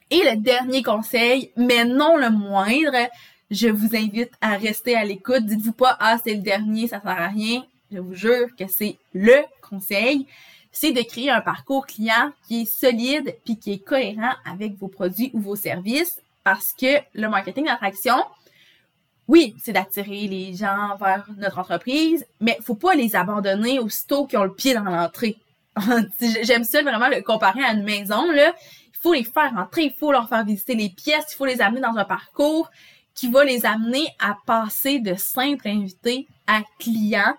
Et 0.10 0.22
le 0.24 0.38
dernier 0.38 0.84
conseil, 0.84 1.52
mais 1.56 1.86
non 1.86 2.18
le 2.18 2.30
moindre, 2.30 3.10
je 3.50 3.68
vous 3.68 3.96
invite 3.96 4.32
à 4.42 4.58
rester 4.58 4.96
à 4.96 5.06
l'écoute. 5.06 5.46
Dites-vous 5.46 5.74
pas, 5.74 5.98
ah, 6.00 6.18
c'est 6.24 6.36
le 6.36 6.42
dernier, 6.42 6.88
ça 6.88 7.02
sert 7.02 7.20
à 7.20 7.28
rien. 7.28 7.64
Je 7.92 8.00
vous 8.00 8.14
jure 8.14 8.48
que 8.58 8.68
c'est 8.68 8.98
le 9.14 9.44
conseil. 9.62 10.28
C'est 10.72 10.94
de 10.94 11.02
créer 11.02 11.30
un 11.30 11.42
parcours 11.42 11.86
client 11.86 12.32
qui 12.48 12.62
est 12.62 12.66
solide 12.66 13.36
puis 13.44 13.58
qui 13.58 13.74
est 13.74 13.86
cohérent 13.86 14.34
avec 14.46 14.78
vos 14.78 14.88
produits 14.88 15.32
ou 15.34 15.42
vos 15.42 15.58
services 15.58 16.22
parce 16.44 16.74
que 16.74 17.00
le 17.14 17.28
marketing 17.28 17.66
d'attraction, 17.66 18.16
oui, 19.28 19.56
c'est 19.62 19.74
d'attirer 19.74 20.28
les 20.28 20.54
gens 20.54 20.96
vers 21.00 21.26
notre 21.38 21.60
entreprise, 21.60 22.26
mais 22.40 22.58
faut 22.62 22.76
pas 22.76 22.96
les 22.96 23.16
abandonner 23.16 23.80
aussitôt 23.80 24.26
qu'ils 24.26 24.40
ont 24.40 24.44
le 24.44 24.54
pied 24.54 24.74
dans 24.74 24.84
l'entrée. 24.84 25.38
J'aime 26.44 26.64
ça 26.64 26.82
vraiment 26.82 27.10
le 27.10 27.22
comparer 27.22 27.64
à 27.64 27.74
une 27.74 27.84
maison. 27.84 28.26
Il 28.32 28.54
faut 29.00 29.14
les 29.14 29.24
faire 29.24 29.54
entrer, 29.58 29.84
il 29.84 29.94
faut 29.94 30.12
leur 30.12 30.28
faire 30.30 30.44
visiter 30.46 30.76
les 30.76 30.90
pièces, 30.90 31.26
il 31.32 31.36
faut 31.36 31.46
les 31.46 31.62
amener 31.62 31.82
dans 31.82 31.96
un 31.96 32.06
parcours 32.06 32.70
qui 33.14 33.30
va 33.30 33.44
les 33.44 33.66
amener 33.66 34.08
à 34.20 34.38
passer 34.46 35.00
de 35.00 35.16
simples 35.16 35.68
invités 35.68 36.28
à 36.48 36.62
clients. 36.80 37.36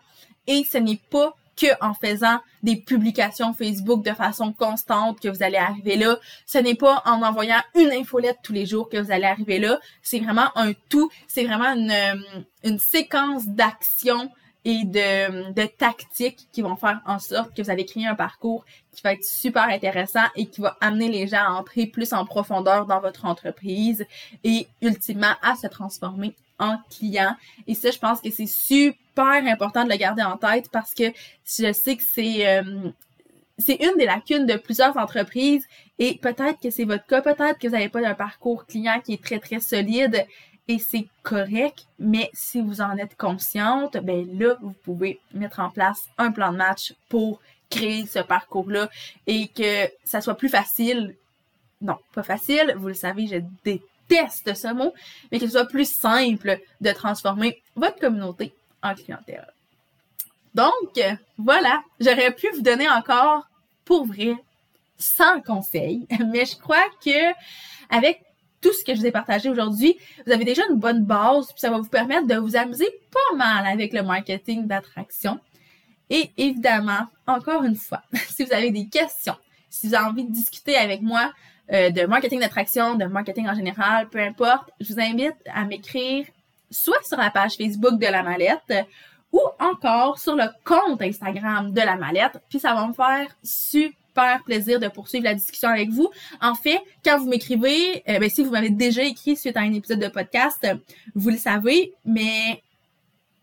Et 0.47 0.65
ce 0.65 0.79
n'est 0.79 1.01
pas 1.11 1.35
que 1.57 1.67
en 1.81 1.95
faisant 1.95 2.39
des 2.63 2.77
publications 2.77 3.53
Facebook 3.53 4.05
de 4.05 4.13
façon 4.13 4.53
constante 4.53 5.21
que 5.21 5.29
vous 5.29 5.43
allez 5.43 5.59
arriver 5.59 5.97
là. 5.97 6.19
Ce 6.47 6.59
n'est 6.59 6.75
pas 6.75 7.03
en 7.05 7.23
envoyant 7.23 7.61
une 7.75 7.93
infolette 7.93 8.39
tous 8.43 8.53
les 8.53 8.67
jours 8.67 8.89
que 8.89 8.97
vous 8.97 9.11
allez 9.11 9.27
arriver 9.27 9.59
là. 9.59 9.79
C'est 10.03 10.21
vraiment 10.21 10.57
un 10.57 10.73
tout. 10.89 11.11
C'est 11.29 11.45
vraiment 11.45 11.73
une, 11.75 11.91
euh, 11.91 12.41
une 12.65 12.79
séquence 12.79 13.47
d'actions 13.47 14.31
et 14.65 14.85
de, 14.85 15.53
de 15.53 15.67
tactiques 15.67 16.47
qui 16.53 16.63
vont 16.63 16.77
faire 16.77 17.01
en 17.05 17.19
sorte 17.19 17.55
que 17.55 17.63
vous 17.63 17.71
allez 17.71 17.85
créer 17.85 18.07
un 18.07 18.15
parcours 18.15 18.65
qui 18.93 19.03
va 19.03 19.13
être 19.13 19.25
super 19.25 19.65
intéressant 19.65 20.25
et 20.37 20.47
qui 20.47 20.61
va 20.61 20.77
amener 20.81 21.09
les 21.09 21.27
gens 21.27 21.45
à 21.45 21.51
entrer 21.51 21.87
plus 21.87 22.13
en 22.13 22.25
profondeur 22.25 22.87
dans 22.87 23.01
votre 23.01 23.25
entreprise 23.25 24.07
et 24.45 24.69
ultimement 24.81 25.35
à 25.43 25.57
se 25.57 25.67
transformer 25.67 26.37
en 26.61 26.79
client. 26.91 27.35
Et 27.67 27.75
ça, 27.75 27.91
je 27.91 27.99
pense 27.99 28.21
que 28.21 28.31
c'est 28.31 28.47
super 28.47 28.95
important 29.17 29.85
de 29.85 29.91
le 29.91 29.97
garder 29.97 30.23
en 30.23 30.37
tête 30.37 30.71
parce 30.71 30.95
que 30.95 31.05
je 31.45 31.73
sais 31.73 31.97
que 31.97 32.03
c'est 32.03 32.47
euh, 32.47 32.91
c'est 33.59 33.77
une 33.83 33.97
des 33.97 34.07
lacunes 34.07 34.47
de 34.47 34.57
plusieurs 34.57 34.97
entreprises 34.97 35.67
et 35.99 36.19
peut-être 36.19 36.61
que 36.61 36.71
c'est 36.71 36.85
votre 36.85 37.07
cas, 37.07 37.21
peut-être 37.21 37.59
que 37.59 37.69
vous 37.69 37.75
n'avez 37.75 37.89
pas 37.89 38.07
un 38.07 38.15
parcours 38.15 38.67
client 38.67 39.01
qui 39.05 39.15
est 39.15 39.23
très 39.23 39.39
très 39.39 39.61
solide 39.61 40.27
et 40.69 40.79
c'est 40.79 41.07
correct, 41.23 41.87
mais 41.99 42.31
si 42.33 42.61
vous 42.61 42.81
en 42.81 42.97
êtes 42.97 43.17
consciente, 43.17 43.97
ben 43.99 44.27
là, 44.39 44.57
vous 44.63 44.75
pouvez 44.85 45.21
mettre 45.35 45.61
en 45.61 45.71
place 45.71 46.09
un 46.19 46.31
plan 46.31 46.53
de 46.53 46.57
match 46.57 46.95
pour 47.09 47.41
créer 47.69 48.07
ce 48.07 48.21
parcours-là 48.21 48.89
et 49.27 49.49
que 49.49 49.89
ça 50.05 50.21
soit 50.21 50.37
plus 50.37 50.49
facile. 50.49 51.17
Non, 51.81 51.97
pas 52.15 52.23
facile, 52.23 52.75
vous 52.79 52.89
le 52.89 52.95
savez, 52.95 53.27
je 53.27 53.37
déteste 53.65 54.55
ce 54.55 54.73
mot, 54.73 54.95
mais 55.31 55.41
que 55.41 55.47
ce 55.47 55.53
soit 55.53 55.67
plus 55.67 55.91
simple 55.91 56.61
de 56.81 56.93
transformer 56.93 57.61
votre 57.75 57.99
communauté 57.99 58.53
en 58.83 58.95
clientèle. 58.95 59.47
Donc, 60.55 61.01
voilà, 61.39 61.83
j'aurais 62.01 62.35
pu 62.35 62.49
vous 62.55 62.63
donner 62.63 62.89
encore, 62.89 63.49
pour 63.85 64.07
vrai, 64.07 64.35
100 64.99 65.43
conseils, 65.43 66.07
mais 66.33 66.45
je 66.45 66.57
crois 66.57 66.85
que 67.05 67.33
avec 67.91 68.23
tout 68.61 68.73
ce 68.73 68.85
que 68.85 68.95
je 68.95 69.01
vous 69.01 69.07
ai 69.07 69.11
partagé 69.11 69.51
aujourd'hui, 69.51 69.99
vous 70.25 70.33
avez 70.33 70.45
déjà 70.45 70.63
une 70.71 70.77
bonne 70.77 71.05
base, 71.05 71.49
puis 71.49 71.59
ça 71.59 71.71
va 71.71 71.79
vous 71.79 71.89
permettre 71.89 72.27
de 72.27 72.37
vous 72.37 72.57
amuser 72.57 72.89
pas 73.11 73.37
mal 73.37 73.67
avec 73.67 73.93
le 73.93 74.03
marketing 74.03 74.67
d'attraction. 74.67 75.41
Et 76.09 76.31
évidemment, 76.37 77.07
encore 77.27 77.65
une 77.65 77.75
fois, 77.75 78.03
si 78.29 78.45
vous 78.45 78.53
avez 78.53 78.71
des 78.71 78.87
questions, 78.87 79.37
si 79.69 79.89
vous 79.89 79.95
avez 79.95 80.07
envie 80.07 80.25
de 80.25 80.33
discuter 80.33 80.77
avec 80.77 81.03
moi 81.03 81.33
euh, 81.73 81.91
de 81.91 82.07
marketing 82.07 82.41
d'attraction, 82.41 82.95
de 82.95 83.05
marketing 83.07 83.49
en 83.49 83.55
général, 83.55 84.09
peu 84.09 84.21
importe, 84.21 84.71
je 84.81 84.93
vous 84.93 85.01
invite 85.01 85.37
à 85.53 85.65
m'écrire 85.65 86.27
soit 86.73 87.03
sur 87.05 87.19
la 87.19 87.31
page 87.31 87.57
Facebook 87.57 87.99
de 87.99 88.07
la 88.07 88.23
mallette 88.23 88.87
ou 89.33 89.41
encore 89.59 90.19
sur 90.19 90.35
le 90.35 90.45
compte 90.65 91.01
Instagram 91.01 91.73
de 91.73 91.81
la 91.81 91.97
mallette, 91.97 92.39
puis 92.49 92.61
ça 92.61 92.75
va 92.75 92.87
me 92.87 92.93
faire 92.93 93.29
super 93.43 94.43
plaisir 94.45 94.79
de 94.79 94.89
poursuivre 94.89 95.25
la 95.25 95.35
discussion 95.35 95.69
avec 95.69 95.89
vous. 95.91 96.11
En 96.41 96.55
fait, 96.55 96.81
quand 97.05 97.19
vous 97.19 97.29
m'écrivez, 97.29 98.03
euh, 98.09 98.19
ben, 98.19 98.29
si 98.29 98.45
vous 98.45 98.51
m'avez 98.51 98.71
déjà 98.71 99.03
écrit 99.03 99.37
suite 99.37 99.57
à 99.57 99.61
un 99.61 99.73
épisode 99.73 100.01
de 100.01 100.09
podcast, 100.09 100.67
vous 101.15 101.31
le 101.31 101.39
savez, 101.39 101.95
mais 102.05 102.63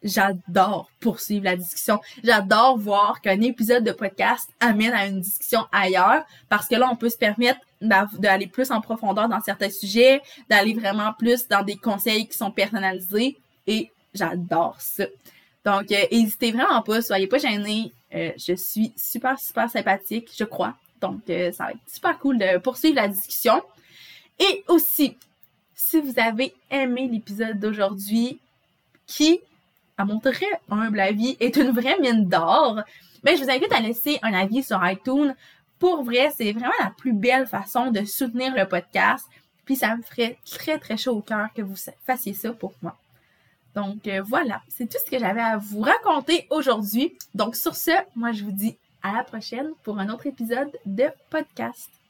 j'adore 0.04 0.90
poursuivre 1.00 1.46
la 1.46 1.56
discussion. 1.56 2.00
J'adore 2.24 2.78
voir 2.78 3.22
qu'un 3.22 3.42
épisode 3.42 3.84
de 3.84 3.92
podcast 3.92 4.50
amène 4.60 4.94
à 4.94 5.08
une 5.08 5.22
discussion 5.22 5.66
ailleurs 5.72 6.24
parce 6.50 6.68
que 6.68 6.76
là, 6.76 6.88
on 6.92 6.96
peut 6.96 7.10
se 7.10 7.18
permettre 7.18 7.60
d'aller 7.82 8.48
plus 8.48 8.72
en 8.72 8.82
profondeur 8.82 9.30
dans 9.30 9.42
certains 9.42 9.70
sujets, 9.70 10.22
d'aller 10.50 10.74
vraiment 10.74 11.14
plus 11.14 11.48
dans 11.48 11.64
des 11.64 11.78
conseils 11.78 12.28
qui 12.28 12.38
sont 12.38 12.52
personnalisés 12.52 13.38
et 13.68 13.92
j'adore 14.14 14.76
ça. 14.80 15.06
Donc, 15.64 15.92
euh, 15.92 16.06
n'hésitez 16.12 16.52
vraiment 16.52 16.82
pas, 16.82 17.02
soyez 17.02 17.28
pas 17.28 17.38
gênés. 17.38 17.92
Euh, 18.14 18.32
je 18.38 18.54
suis 18.54 18.92
super, 18.98 19.40
super 19.40 19.70
sympathique, 19.70 20.30
je 20.38 20.44
crois. 20.44 20.76
Donc, 21.02 21.22
euh, 21.30 21.52
ça 21.52 21.66
va 21.66 21.72
être 21.72 21.80
super 21.88 22.18
cool 22.20 22.38
de 22.38 22.58
poursuivre 22.58 22.96
la 22.96 23.08
discussion. 23.08 23.62
Et 24.40 24.64
aussi, 24.68 25.16
si 25.76 26.02
vous 26.02 26.14
avez 26.18 26.54
aimé 26.72 27.08
l'épisode 27.12 27.60
d'aujourd'hui, 27.60 28.40
qui 29.06 29.42
à 30.00 30.06
mon 30.06 30.20
très 30.20 30.48
humble 30.72 31.00
avis, 31.02 31.36
est 31.42 31.58
une 31.58 31.72
vraie 31.72 32.00
mine 32.00 32.26
d'or, 32.30 32.80
mais 33.24 33.36
je 33.36 33.44
vous 33.44 33.50
invite 33.50 33.72
à 33.74 33.82
laisser 33.82 34.18
un 34.24 34.34
avis 34.34 34.64
sur 34.64 34.80
iTunes. 34.88 35.36
Pour 35.80 36.04
vrai, 36.04 36.32
c'est 36.36 36.52
vraiment 36.52 36.74
la 36.80 36.92
plus 36.92 37.14
belle 37.14 37.48
façon 37.48 37.90
de 37.92 38.04
soutenir 38.06 38.54
le 38.54 38.68
podcast. 38.68 39.26
Puis 39.66 39.78
ça 39.78 39.96
me 39.96 40.02
ferait 40.02 40.38
très 40.46 40.78
très 40.78 40.98
chaud 40.98 41.18
au 41.18 41.22
cœur 41.22 41.48
que 41.56 41.62
vous 41.62 41.76
fassiez 42.06 42.34
ça 42.34 42.52
pour 42.52 42.74
moi. 42.82 42.98
Donc 43.76 44.08
euh, 44.08 44.22
voilà, 44.22 44.62
c'est 44.68 44.90
tout 44.90 44.98
ce 45.04 45.10
que 45.10 45.20
j'avais 45.20 45.42
à 45.42 45.58
vous 45.58 45.82
raconter 45.82 46.48
aujourd'hui. 46.50 47.18
Donc 47.34 47.56
sur 47.56 47.76
ce, 47.76 47.92
moi 48.16 48.32
je 48.32 48.44
vous 48.44 48.52
dis 48.52 48.78
à 49.04 49.14
la 49.14 49.24
prochaine 49.24 49.70
pour 49.84 50.00
un 50.00 50.10
autre 50.10 50.28
épisode 50.28 50.72
de 50.86 51.06
podcast. 51.30 51.90